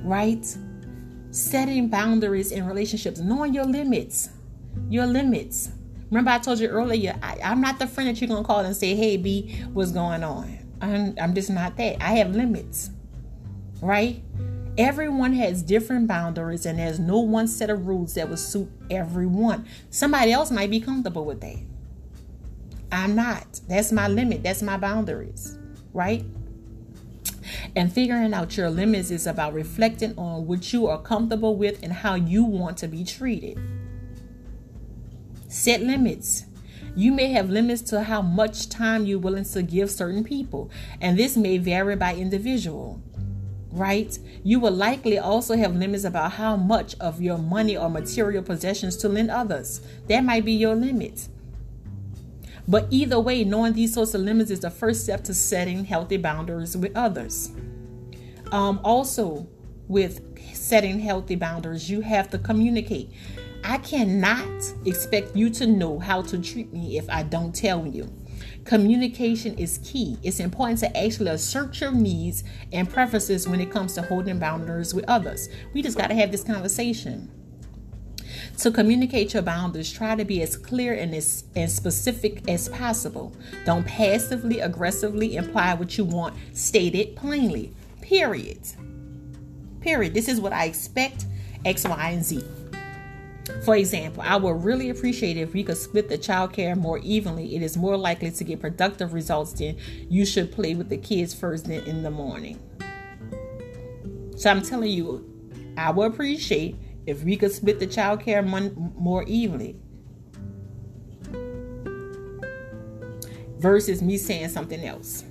Right? 0.03 0.47
Setting 1.31 1.89
boundaries 1.89 2.53
in 2.53 2.67
relationships, 2.67 3.21
knowing 3.21 3.55
your 3.55 3.65
limits. 3.65 4.31
Your 4.89 5.07
limits. 5.07 5.71
Remember, 6.11 6.31
I 6.31 6.39
told 6.39 6.61
you 6.61 6.69
earlier, 6.69 7.19
I, 7.23 7.39
am 7.41 7.61
not 7.61 7.79
the 7.79 7.87
friend 7.87 8.09
that 8.09 8.21
you're 8.21 8.29
going 8.29 8.43
to 8.43 8.47
call 8.47 8.61
and 8.61 8.77
say, 8.77 8.95
hey, 8.95 9.17
B, 9.17 9.63
what's 9.73 9.91
going 9.91 10.23
on? 10.23 10.59
I'm, 10.81 11.15
I'm 11.21 11.35
just 11.35 11.51
not 11.51 11.77
that. 11.77 12.03
I 12.03 12.13
have 12.17 12.37
limits, 12.37 12.91
right? 13.81 14.23
Everyone 14.77 15.35
has 15.35 15.63
different 15.63 16.09
boundaries, 16.09 16.67
and 16.67 16.79
there's 16.79 16.99
no 16.99 17.21
one 17.21 17.47
set 17.47 17.71
of 17.71 17.87
rules 17.87 18.15
that 18.15 18.29
will 18.29 18.37
suit 18.37 18.69
everyone. 18.91 19.67
Somebody 19.91 20.33
else 20.33 20.51
might 20.51 20.71
be 20.71 20.81
comfortable 20.81 21.25
with 21.25 21.41
that. 21.43 21.59
I'm 22.91 23.15
not. 23.15 23.61
That's 23.69 23.93
my 23.93 24.09
limit. 24.09 24.43
That's 24.43 24.63
my 24.63 24.77
boundaries, 24.77 25.59
right? 25.93 26.25
And 27.77 27.93
figuring 27.93 28.35
out 28.35 28.57
your 28.57 28.69
limits 28.69 29.11
is 29.11 29.27
about 29.29 29.53
reflecting 29.53 30.17
on 30.19 30.47
what 30.47 30.73
you 30.73 30.89
are 30.89 31.01
comfortable 31.01 31.57
with 31.57 31.83
and 31.83 31.93
how 31.93 32.15
you 32.15 32.45
want 32.45 32.77
to 32.79 32.89
be 32.89 33.05
treated. 33.05 33.61
Set 35.49 35.83
limits. 35.83 36.47
You 36.97 37.13
may 37.13 37.27
have 37.33 37.49
limits 37.49 37.83
to 37.83 38.03
how 38.03 38.23
much 38.23 38.69
time 38.69 39.07
you're 39.07 39.19
willing 39.19 39.45
to 39.45 39.63
give 39.63 39.91
certain 39.91 40.25
people, 40.25 40.71
and 41.01 41.17
this 41.19 41.37
may 41.37 41.59
vary 41.59 41.97
by 41.97 42.15
individual. 42.15 43.01
Right? 43.75 44.17
You 44.45 44.61
will 44.61 44.73
likely 44.73 45.19
also 45.19 45.57
have 45.57 45.75
limits 45.75 46.05
about 46.05 46.33
how 46.33 46.57
much 46.57 46.95
of 47.01 47.21
your 47.21 47.39
money 47.39 47.77
or 47.77 47.91
material 47.91 48.43
possessions 48.43 48.97
to 48.99 49.09
lend 49.09 49.33
others. 49.33 49.81
That 50.09 50.23
might 50.23 50.45
be 50.45 50.53
your 50.53 50.77
limit. 50.77 51.29
But 52.69 52.87
either 52.91 53.19
way, 53.19 53.43
knowing 53.43 53.73
these 53.73 53.93
sorts 53.93 54.15
of 54.15 54.21
limits 54.21 54.51
is 54.51 54.61
the 54.61 54.71
first 54.71 55.03
step 55.03 55.25
to 55.25 55.35
setting 55.35 55.85
healthy 55.85 56.17
boundaries 56.17 56.77
with 56.77 56.97
others. 56.97 57.51
Um, 58.53 58.81
also, 58.85 59.47
with 59.89 60.23
setting 60.55 61.01
healthy 61.01 61.35
boundaries, 61.35 61.91
you 61.91 62.01
have 62.01 62.31
to 62.31 62.39
communicate. 62.39 63.11
I 63.65 63.79
cannot 63.79 64.73
expect 64.85 65.35
you 65.35 65.51
to 65.51 65.67
know 65.67 65.99
how 65.99 66.23
to 66.23 66.39
treat 66.39 66.73
me 66.73 66.97
if 66.97 67.11
I 67.11 67.23
don't 67.23 67.55
tell 67.55 67.87
you. 67.87 68.11
Communication 68.65 69.59
is 69.59 69.79
key. 69.85 70.17
It's 70.23 70.41
important 70.41 70.79
to 70.81 70.97
actually 70.97 71.31
assert 71.31 71.81
your 71.81 71.93
needs 71.93 72.45
and 72.73 72.89
preferences 72.89 73.47
when 73.47 73.61
it 73.61 73.71
comes 73.71 73.93
to 73.95 74.03
holding 74.03 74.39
boundaries 74.39 74.95
with 74.95 75.05
others. 75.07 75.51
We 75.75 75.83
just 75.83 75.99
got 75.99 76.09
to 76.09 76.15
have 76.15 76.33
this 76.33 76.43
conversation. 76.43 77.31
To 78.59 78.71
communicate 78.71 79.35
your 79.35 79.43
boundaries, 79.43 79.93
try 79.93 80.17
to 80.17 80.25
be 80.25 80.41
as 80.41 80.57
clear 80.57 80.95
and 80.95 81.15
as, 81.15 81.45
as 81.55 81.75
specific 81.75 82.49
as 82.49 82.71
possible. 82.71 83.35
Don't 83.67 83.87
passively 83.87 84.61
aggressively 84.61 85.37
imply 85.37 85.75
what 85.75 85.99
you 85.99 86.05
want, 86.05 86.35
state 86.55 86.95
it 86.95 87.17
plainly. 87.17 87.75
Period. 88.01 88.61
Period. 89.81 90.15
This 90.15 90.29
is 90.29 90.41
what 90.41 90.55
I 90.55 90.65
expect 90.65 91.27
X, 91.67 91.85
Y, 91.85 92.11
and 92.11 92.25
Z. 92.25 92.43
For 93.65 93.77
example, 93.77 94.23
I 94.27 94.37
would 94.37 94.65
really 94.65 94.91
appreciate 94.91 95.37
if 95.37 95.53
we 95.53 95.63
could 95.65 95.77
split 95.77 96.09
the 96.09 96.17
childcare 96.17 96.77
more 96.77 96.99
evenly. 96.99 97.57
It 97.57 97.63
is 97.63 97.77
more 97.77 97.97
likely 97.97 98.31
to 98.31 98.45
get 98.45 98.61
productive 98.61 99.13
results 99.13 99.53
than 99.53 99.77
you 100.09 100.25
should 100.25 100.51
play 100.51 100.75
with 100.75 100.89
the 100.89 100.97
kids 100.97 101.35
first 101.35 101.69
in 101.69 102.03
the 102.03 102.11
morning. 102.11 102.59
So 104.37 104.51
I'm 104.51 104.63
telling 104.63 104.91
you, 104.91 105.31
I 105.77 105.91
would 105.91 106.13
appreciate 106.13 106.77
if 107.07 107.23
we 107.23 107.37
could 107.37 107.53
split 107.53 107.79
the 107.81 107.87
childcare 107.87 108.45
more 108.97 109.25
evenly. 109.25 109.77
Versus 113.59 114.03
me 114.03 114.17
saying 114.17 114.49
something 114.49 114.85
else. 114.85 115.25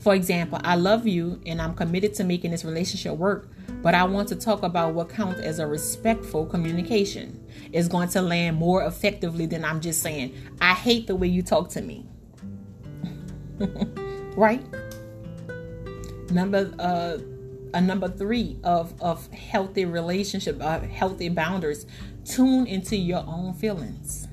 For 0.00 0.14
example, 0.14 0.60
I 0.62 0.76
love 0.76 1.06
you 1.06 1.40
and 1.44 1.60
I'm 1.60 1.74
committed 1.74 2.14
to 2.14 2.24
making 2.24 2.52
this 2.52 2.64
relationship 2.64 3.16
work, 3.16 3.50
but 3.82 3.94
I 3.94 4.04
want 4.04 4.28
to 4.28 4.36
talk 4.36 4.62
about 4.62 4.94
what 4.94 5.08
counts 5.08 5.40
as 5.40 5.58
a 5.58 5.66
respectful 5.66 6.46
communication. 6.46 7.44
It's 7.72 7.88
going 7.88 8.08
to 8.10 8.22
land 8.22 8.56
more 8.56 8.84
effectively 8.84 9.46
than 9.46 9.64
I'm 9.64 9.80
just 9.80 10.02
saying, 10.02 10.34
I 10.60 10.74
hate 10.74 11.06
the 11.06 11.14
way 11.14 11.28
you 11.28 11.42
talk 11.42 11.68
to 11.70 11.80
me. 11.80 12.06
right? 14.36 14.64
Number 16.30 16.72
uh 16.78 17.18
a 17.74 17.80
number 17.80 18.08
three 18.08 18.58
of 18.64 18.94
of 19.00 19.26
healthy 19.32 19.84
relationship, 19.84 20.58
uh, 20.60 20.80
healthy 20.80 21.28
boundaries. 21.28 21.86
Tune 22.24 22.66
into 22.66 22.96
your 22.96 23.24
own 23.26 23.54
feelings. 23.54 24.28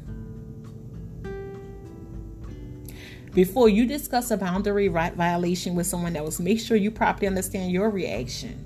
Before 3.34 3.67
you 3.67 3.86
discuss 3.86 4.31
a 4.31 4.38
boundary 4.38 4.88
right 4.88 5.13
violation 5.13 5.75
with 5.75 5.88
someone 5.88 6.15
else, 6.15 6.39
make 6.39 6.60
sure 6.60 6.77
you 6.77 6.89
properly 6.89 7.27
understand 7.27 7.71
your 7.71 7.89
reaction. 7.89 8.64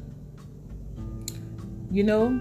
You 1.91 2.03
know, 2.03 2.39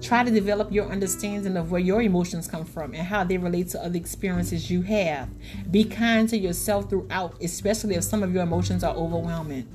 try 0.00 0.24
to 0.24 0.30
develop 0.30 0.72
your 0.72 0.86
understanding 0.86 1.56
of 1.56 1.70
where 1.70 1.80
your 1.80 2.02
emotions 2.02 2.48
come 2.48 2.64
from 2.64 2.94
and 2.94 3.02
how 3.02 3.22
they 3.22 3.38
relate 3.38 3.68
to 3.68 3.82
other 3.82 3.96
experiences 3.96 4.70
you 4.70 4.82
have. 4.82 5.28
Be 5.70 5.84
kind 5.84 6.28
to 6.30 6.36
yourself 6.36 6.90
throughout, 6.90 7.40
especially 7.40 7.94
if 7.94 8.04
some 8.04 8.22
of 8.22 8.34
your 8.34 8.42
emotions 8.42 8.82
are 8.82 8.94
overwhelming. 8.94 9.68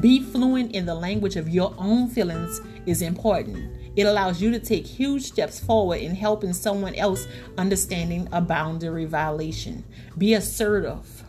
Be 0.00 0.20
fluent 0.20 0.72
in 0.72 0.86
the 0.86 0.94
language 0.94 1.36
of 1.36 1.48
your 1.48 1.74
own 1.78 2.08
feelings 2.08 2.60
is 2.86 3.02
important. 3.02 3.70
It 3.94 4.04
allows 4.04 4.40
you 4.40 4.50
to 4.50 4.58
take 4.58 4.86
huge 4.86 5.22
steps 5.22 5.60
forward 5.60 6.00
in 6.00 6.14
helping 6.14 6.54
someone 6.54 6.94
else 6.94 7.28
understanding 7.58 8.28
a 8.32 8.40
boundary 8.40 9.04
violation. 9.04 9.84
Be 10.18 10.34
assertive. 10.34 11.21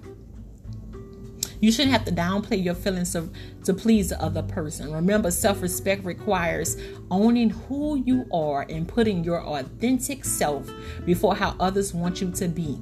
You 1.64 1.72
shouldn't 1.72 1.94
have 1.94 2.04
to 2.04 2.12
downplay 2.12 2.62
your 2.62 2.76
feelings 2.76 3.14
to 3.14 3.74
please 3.74 4.10
the 4.10 4.22
other 4.22 4.44
person. 4.44 4.92
Remember, 4.92 5.32
self 5.32 5.62
respect 5.62 6.04
requires 6.04 6.76
owning 7.10 7.52
who 7.52 8.04
you 8.04 8.26
are 8.34 8.66
and 8.68 8.86
putting 8.86 9.24
your 9.24 9.42
authentic 9.42 10.26
self 10.26 10.70
before 11.06 11.38
how 11.38 11.56
others 11.62 11.94
want 11.94 12.20
you 12.20 12.32
to 12.32 12.50
be. 12.50 12.82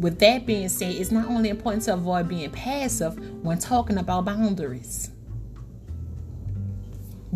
with 0.00 0.18
that 0.18 0.46
being 0.46 0.68
said, 0.68 0.96
it's 0.96 1.12
not 1.12 1.28
only 1.28 1.48
important 1.48 1.84
to 1.84 1.94
avoid 1.94 2.26
being 2.26 2.50
passive 2.50 3.16
when 3.44 3.60
talking 3.60 3.98
about 3.98 4.24
boundaries. 4.24 5.12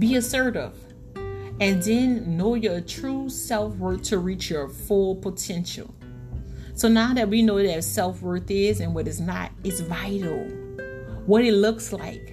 Be 0.01 0.17
assertive. 0.17 0.75
And 1.61 1.81
then 1.81 2.37
know 2.37 2.57
your 2.57 2.81
true 2.81 3.31
self 3.31 3.77
worth 3.77 4.03
to 4.09 4.19
reach 4.19 4.51
your 4.51 4.69
full 4.69 5.15
potential. 5.15 5.95
So 6.81 6.89
now 6.89 7.13
that 7.13 7.29
we 7.29 7.43
know 7.43 7.63
that 7.63 7.85
self 7.85 8.23
worth 8.23 8.51
is 8.51 8.81
and 8.81 8.95
what 8.95 9.07
is 9.07 9.21
not, 9.21 9.53
it's 9.65 9.81
vital. 9.81 10.47
What 11.27 11.45
it 11.45 11.53
looks 11.53 11.93
like. 11.93 12.33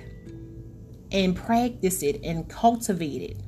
And 1.11 1.35
practice 1.35 2.01
it 2.01 2.21
and 2.23 2.47
cultivate 2.47 3.21
it. 3.21 3.41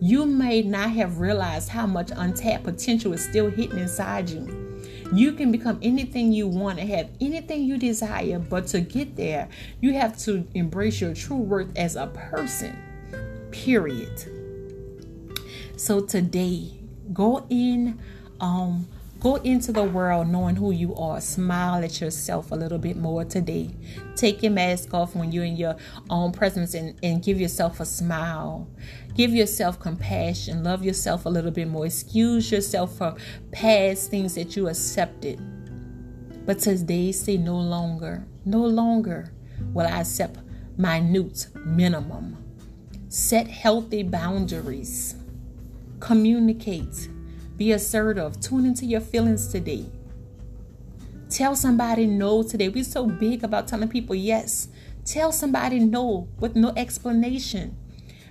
You 0.00 0.24
may 0.24 0.62
not 0.62 0.92
have 0.92 1.20
realized 1.20 1.68
how 1.68 1.86
much 1.86 2.10
untapped 2.16 2.64
potential 2.64 3.12
is 3.12 3.22
still 3.22 3.50
hidden 3.50 3.78
inside 3.78 4.30
you. 4.30 4.80
You 5.12 5.34
can 5.34 5.52
become 5.52 5.78
anything 5.82 6.32
you 6.32 6.46
want 6.48 6.78
and 6.78 6.88
have 6.88 7.10
anything 7.20 7.64
you 7.64 7.76
desire, 7.76 8.38
but 8.38 8.68
to 8.68 8.80
get 8.80 9.16
there, 9.16 9.50
you 9.82 9.92
have 9.92 10.16
to 10.20 10.48
embrace 10.54 10.98
your 10.98 11.12
true 11.12 11.36
worth 11.36 11.76
as 11.76 11.94
a 11.94 12.06
person. 12.06 12.74
Period. 13.50 14.18
So 15.76 16.00
today, 16.00 16.72
go 17.12 17.46
in 17.50 17.98
um 18.40 18.86
Go 19.20 19.34
into 19.36 19.72
the 19.72 19.82
world 19.82 20.28
knowing 20.28 20.54
who 20.54 20.70
you 20.70 20.94
are. 20.94 21.20
Smile 21.20 21.82
at 21.82 22.00
yourself 22.00 22.52
a 22.52 22.54
little 22.54 22.78
bit 22.78 22.96
more 22.96 23.24
today. 23.24 23.74
Take 24.14 24.44
your 24.44 24.52
mask 24.52 24.94
off 24.94 25.16
when 25.16 25.32
you're 25.32 25.44
in 25.44 25.56
your 25.56 25.74
own 26.08 26.30
presence 26.30 26.74
and, 26.74 26.96
and 27.02 27.20
give 27.20 27.40
yourself 27.40 27.80
a 27.80 27.84
smile. 27.84 28.68
Give 29.14 29.32
yourself 29.32 29.80
compassion. 29.80 30.62
Love 30.62 30.84
yourself 30.84 31.26
a 31.26 31.28
little 31.28 31.50
bit 31.50 31.66
more. 31.66 31.86
Excuse 31.86 32.52
yourself 32.52 32.96
for 32.96 33.16
past 33.50 34.08
things 34.08 34.36
that 34.36 34.54
you 34.54 34.68
accepted. 34.68 35.40
But 36.46 36.60
today, 36.60 37.10
say 37.10 37.38
no 37.38 37.58
longer. 37.58 38.24
No 38.44 38.64
longer 38.64 39.32
will 39.74 39.86
I 39.86 40.00
accept 40.00 40.38
minute 40.76 41.48
minimum. 41.56 42.36
Set 43.08 43.48
healthy 43.48 44.04
boundaries. 44.04 45.16
Communicate 45.98 47.08
be 47.58 47.72
assertive. 47.72 48.40
Tune 48.40 48.64
into 48.64 48.86
your 48.86 49.00
feelings 49.00 49.48
today. 49.48 49.84
Tell 51.28 51.54
somebody 51.54 52.06
no 52.06 52.42
today. 52.42 52.68
We're 52.68 52.84
so 52.84 53.06
big 53.06 53.44
about 53.44 53.68
telling 53.68 53.88
people 53.88 54.14
yes. 54.14 54.68
Tell 55.04 55.32
somebody 55.32 55.80
no 55.80 56.28
with 56.38 56.54
no 56.54 56.72
explanation. 56.76 57.76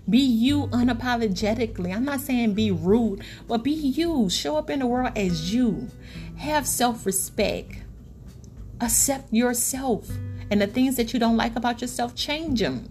Be 0.09 0.19
you 0.19 0.67
unapologetically. 0.67 1.93
I'm 1.93 2.05
not 2.05 2.21
saying 2.21 2.53
be 2.53 2.71
rude, 2.71 3.23
but 3.47 3.63
be 3.63 3.71
you. 3.71 4.29
Show 4.29 4.55
up 4.55 4.69
in 4.69 4.79
the 4.79 4.87
world 4.87 5.11
as 5.17 5.53
you. 5.53 5.89
Have 6.37 6.65
self 6.65 7.05
respect. 7.05 7.79
Accept 8.79 9.33
yourself. 9.33 10.09
And 10.49 10.61
the 10.61 10.67
things 10.67 10.95
that 10.95 11.13
you 11.13 11.19
don't 11.19 11.35
like 11.35 11.57
about 11.57 11.81
yourself, 11.81 12.15
change 12.15 12.61
them. 12.61 12.87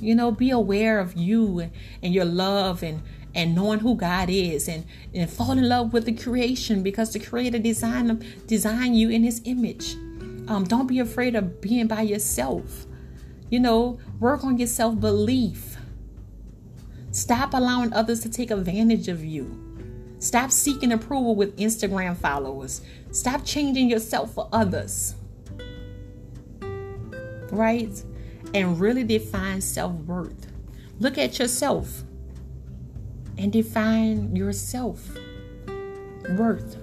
You 0.00 0.14
know, 0.14 0.30
be 0.30 0.50
aware 0.50 0.98
of 0.98 1.14
you 1.14 1.70
and 2.02 2.14
your 2.14 2.24
love 2.24 2.82
and 2.82 3.02
and 3.36 3.54
knowing 3.54 3.80
who 3.80 3.94
God 3.94 4.30
is 4.30 4.66
and, 4.66 4.84
and 5.14 5.30
fall 5.30 5.52
in 5.52 5.68
love 5.68 5.92
with 5.92 6.06
the 6.06 6.12
creation 6.12 6.82
because 6.82 7.12
the 7.12 7.18
creator 7.20 7.58
designed 7.58 8.24
design 8.46 8.94
you 8.94 9.10
in 9.10 9.22
his 9.22 9.42
image. 9.44 9.94
Um, 10.48 10.64
don't 10.64 10.86
be 10.86 10.98
afraid 10.98 11.36
of 11.36 11.60
being 11.60 11.86
by 11.86 12.00
yourself. 12.02 12.86
You 13.50 13.60
know, 13.60 13.98
work 14.18 14.42
on 14.42 14.56
your 14.56 14.66
self 14.66 14.98
belief. 14.98 15.76
Stop 17.10 17.52
allowing 17.52 17.92
others 17.92 18.20
to 18.20 18.30
take 18.30 18.50
advantage 18.50 19.08
of 19.08 19.22
you. 19.24 19.62
Stop 20.18 20.50
seeking 20.50 20.92
approval 20.92 21.34
with 21.34 21.56
Instagram 21.58 22.16
followers. 22.16 22.80
Stop 23.10 23.44
changing 23.44 23.90
yourself 23.90 24.32
for 24.32 24.48
others. 24.50 25.14
Right? 27.52 28.02
And 28.54 28.80
really 28.80 29.04
define 29.04 29.60
self 29.60 29.92
worth. 29.92 30.50
Look 30.98 31.18
at 31.18 31.38
yourself 31.38 32.02
and 33.38 33.52
define 33.52 34.34
your 34.34 34.52
self 34.52 35.16
worth. 36.30 36.76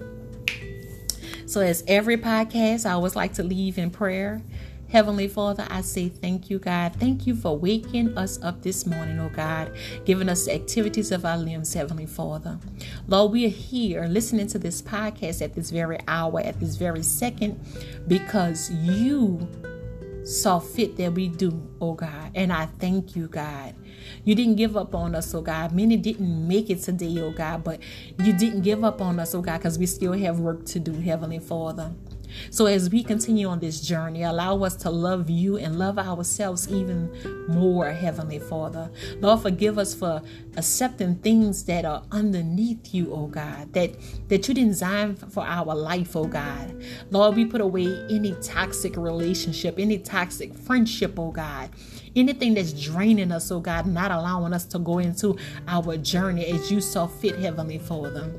So, 1.46 1.62
as 1.62 1.84
every 1.88 2.18
podcast, 2.18 2.86
I 2.86 2.94
always 2.94 3.16
like 3.16 3.34
to 3.34 3.44
leave 3.44 3.78
in 3.78 3.92
prayer. 3.92 4.42
Heavenly 4.90 5.28
Father, 5.28 5.66
I 5.72 5.82
say 5.82 6.08
thank 6.08 6.52
you, 6.52 6.60
God. 6.60 6.96
Thank 6.98 7.26
you 7.26 7.36
for 7.36 7.58
waking 7.58 8.16
us 8.16 8.40
up 8.44 8.62
this 8.62 8.86
morning, 8.86 9.20
oh 9.20 9.30
God, 9.30 9.76
giving 10.06 10.30
us 10.30 10.46
the 10.46 10.54
activities 10.54 11.12
of 11.12 11.26
our 11.26 11.38
limbs, 11.38 11.74
Heavenly 11.74 12.06
Father. 12.06 12.60
Lord, 13.08 13.32
we 13.32 13.48
are 13.48 13.50
here 13.50 14.06
listening 14.06 14.46
to 14.48 14.60
this 14.60 14.84
podcast 14.84 15.42
at 15.42 15.56
this 15.56 15.72
very 15.72 15.98
hour, 16.08 16.42
at 16.42 16.60
this 16.60 16.76
very 16.76 17.02
second, 17.02 17.60
because 18.08 18.70
you 18.70 19.48
saw 20.24 20.60
fit 20.60 20.98
that 20.98 21.14
we 21.14 21.28
do, 21.28 21.62
oh 21.82 21.94
God. 21.94 22.32
And 22.36 22.52
I 22.52 22.66
thank 22.66 23.16
you, 23.16 23.28
God. 23.28 23.76
You 24.24 24.36
didn't 24.36 24.56
give 24.56 24.78
up 24.78 24.96
on 24.96 25.16
us, 25.16 25.34
oh 25.34 25.42
God. 25.42 25.74
Many 25.74 25.98
didn't 25.98 26.48
make 26.48 26.70
it 26.70 26.82
today, 26.82 27.20
oh 27.20 27.32
God, 27.32 27.64
but 27.64 27.80
you 28.24 28.34
didn't 28.34 28.62
give 28.62 28.84
up 28.84 29.02
on 29.02 29.20
us, 29.20 29.36
oh 29.36 29.42
God, 29.42 29.58
because 29.58 29.78
we 29.78 29.86
still 29.86 30.14
have 30.14 30.40
work 30.40 30.66
to 30.68 30.80
do, 30.80 30.94
Heavenly 30.94 31.40
Father. 31.40 31.92
So, 32.50 32.66
as 32.66 32.90
we 32.90 33.04
continue 33.04 33.48
on 33.48 33.60
this 33.60 33.82
journey, 33.82 34.24
allow 34.24 34.64
us 34.64 34.76
to 34.78 34.90
love 34.90 35.30
you 35.30 35.58
and 35.58 35.78
love 35.78 36.00
ourselves 36.00 36.72
even 36.72 37.12
more, 37.48 37.92
Heavenly 37.92 38.40
Father. 38.40 38.90
Lord, 39.20 39.42
forgive 39.42 39.78
us 39.78 39.94
for 39.94 40.22
accepting 40.58 41.16
things 41.16 41.64
that 41.66 41.86
are 41.86 42.04
underneath 42.12 42.94
you, 42.94 43.14
oh 43.14 43.28
God, 43.28 43.74
that, 43.74 43.96
that 44.30 44.48
you 44.48 44.54
designed 44.54 45.20
for 45.32 45.44
our 45.44 45.76
life, 45.76 46.16
oh 46.16 46.26
God. 46.26 46.84
Lord, 47.12 47.36
we 47.36 47.46
put 47.46 47.62
away 47.62 47.88
any 48.10 48.36
toxic 48.42 48.98
relationship, 48.98 49.76
any 49.78 49.98
toxic 49.98 50.54
friendship, 50.54 51.18
oh 51.18 51.32
God. 51.32 51.70
Anything 52.16 52.54
that's 52.54 52.74
draining 52.74 53.32
us, 53.32 53.52
oh 53.52 53.60
God, 53.60 53.88
not 53.88 54.12
allowing 54.12 54.54
us 54.54 54.66
to 54.66 54.80
go 54.80 55.00
into 55.00 55.38
our 55.68 55.98
journey 55.98 56.46
as 56.46 56.72
you 56.72 56.80
saw 56.80 57.08
fit, 57.08 57.38
Heavenly 57.40 57.80
Father. 57.80 58.32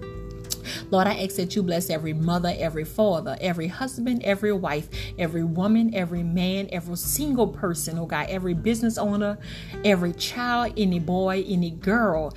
Lord, 0.95 1.09
I 1.09 1.25
ask 1.25 1.35
that 1.39 1.57
you 1.57 1.65
bless 1.65 1.91
every 1.91 2.13
mother, 2.13 2.55
every 2.57 2.85
father, 2.85 3.37
every 3.41 3.67
husband, 3.67 4.23
every 4.23 4.53
wife, 4.53 4.89
every 5.19 5.43
woman, 5.43 5.93
every 5.93 6.23
man, 6.23 6.69
every 6.71 6.97
single 6.97 7.49
person, 7.49 7.99
oh 7.99 8.07
God, 8.07 8.27
every 8.29 8.55
business 8.55 8.97
owner, 8.97 9.37
every 9.85 10.13
child, 10.13 10.75
any 10.77 11.01
boy, 11.01 11.45
any 11.49 11.73
girl, 11.73 12.33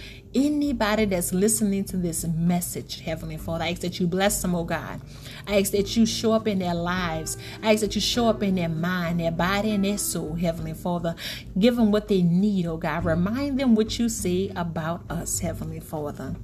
anybody 0.46 1.06
that's 1.06 1.34
listening 1.34 1.84
to 1.86 1.98
this 1.98 2.26
message, 2.26 3.02
Heavenly 3.02 3.38
Father. 3.38 3.64
I 3.64 3.72
ask 3.72 3.82
that 3.82 4.00
you 4.00 4.08
bless 4.08 4.42
them, 4.42 4.54
oh 4.54 4.64
God. 4.64 5.02
I 5.48 5.60
ask 5.60 5.72
that 5.72 5.98
you 5.98 6.06
show 6.06 6.32
up 6.34 6.48
in 6.48 6.60
their 6.60 6.76
lives. 6.76 7.38
I 7.64 7.74
ask 7.74 7.82
that 7.82 7.96
you 7.96 8.02
show 8.02 8.28
up 8.28 8.44
in 8.44 8.56
their 8.56 8.70
mind, 8.70 9.20
their 9.20 9.32
body, 9.32 9.72
and 9.72 9.84
their 9.84 9.98
soul, 9.98 10.36
Heavenly 10.36 10.74
Father. 10.74 11.16
Give 11.58 11.76
them 11.76 11.92
what 11.92 12.08
they 12.08 12.22
need, 12.22 12.68
oh 12.68 12.78
God. 12.78 13.06
Remind 13.06 13.60
them 13.60 13.74
what 13.74 13.98
you 13.98 14.10
say 14.10 14.52
about 14.56 15.02
us, 15.10 15.40
Heavenly 15.40 15.80
Father. 15.80 16.36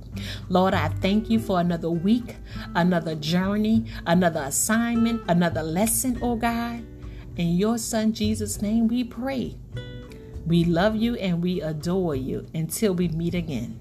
Lord, 0.50 0.74
I 0.74 0.88
thank 0.88 1.30
you 1.30 1.40
for 1.40 1.60
another 1.60 1.92
week, 1.92 2.36
another 2.76 3.16
journey, 3.16 3.86
another 4.08 4.42
assignment, 4.42 5.22
another 5.28 5.62
lesson, 5.62 6.18
oh 6.22 6.36
God. 6.36 6.84
In 7.36 7.58
your 7.58 7.78
Son 7.78 8.14
Jesus' 8.14 8.62
name 8.62 8.88
we 8.88 9.04
pray. 9.04 9.56
We 10.46 10.66
love 10.66 10.96
you 10.96 11.16
and 11.16 11.42
we 11.42 11.62
adore 11.62 12.16
you 12.16 12.48
until 12.54 12.94
we 12.94 13.08
meet 13.08 13.34
again. 13.34 13.80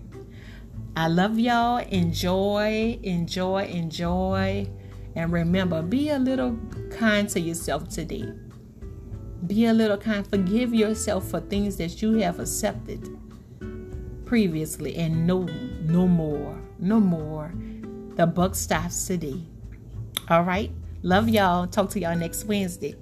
I 0.94 1.08
love 1.08 1.38
y'all. 1.38 1.78
Enjoy, 1.78 2.98
enjoy, 3.02 3.64
enjoy. 3.64 4.68
And 5.14 5.32
remember, 5.32 5.82
be 5.82 6.10
a 6.10 6.18
little 6.18 6.58
kind 6.90 7.28
to 7.30 7.40
yourself 7.40 7.88
today. 7.88 8.32
Be 9.46 9.66
a 9.66 9.72
little 9.72 9.96
kind. 9.96 10.26
Forgive 10.26 10.74
yourself 10.74 11.28
for 11.28 11.40
things 11.40 11.76
that 11.76 12.02
you 12.02 12.14
have 12.18 12.40
accepted 12.40 13.08
previously 14.26 14.96
and 14.96 15.26
no 15.26 15.42
no 15.82 16.06
more. 16.06 16.58
No 16.78 17.00
more. 17.00 17.52
The 18.16 18.26
buck 18.26 18.54
stops 18.54 19.06
today. 19.06 19.42
All 20.28 20.42
right. 20.44 20.70
Love 21.02 21.28
y'all. 21.28 21.66
Talk 21.66 21.90
to 21.90 22.00
y'all 22.00 22.16
next 22.16 22.44
Wednesday. 22.44 22.94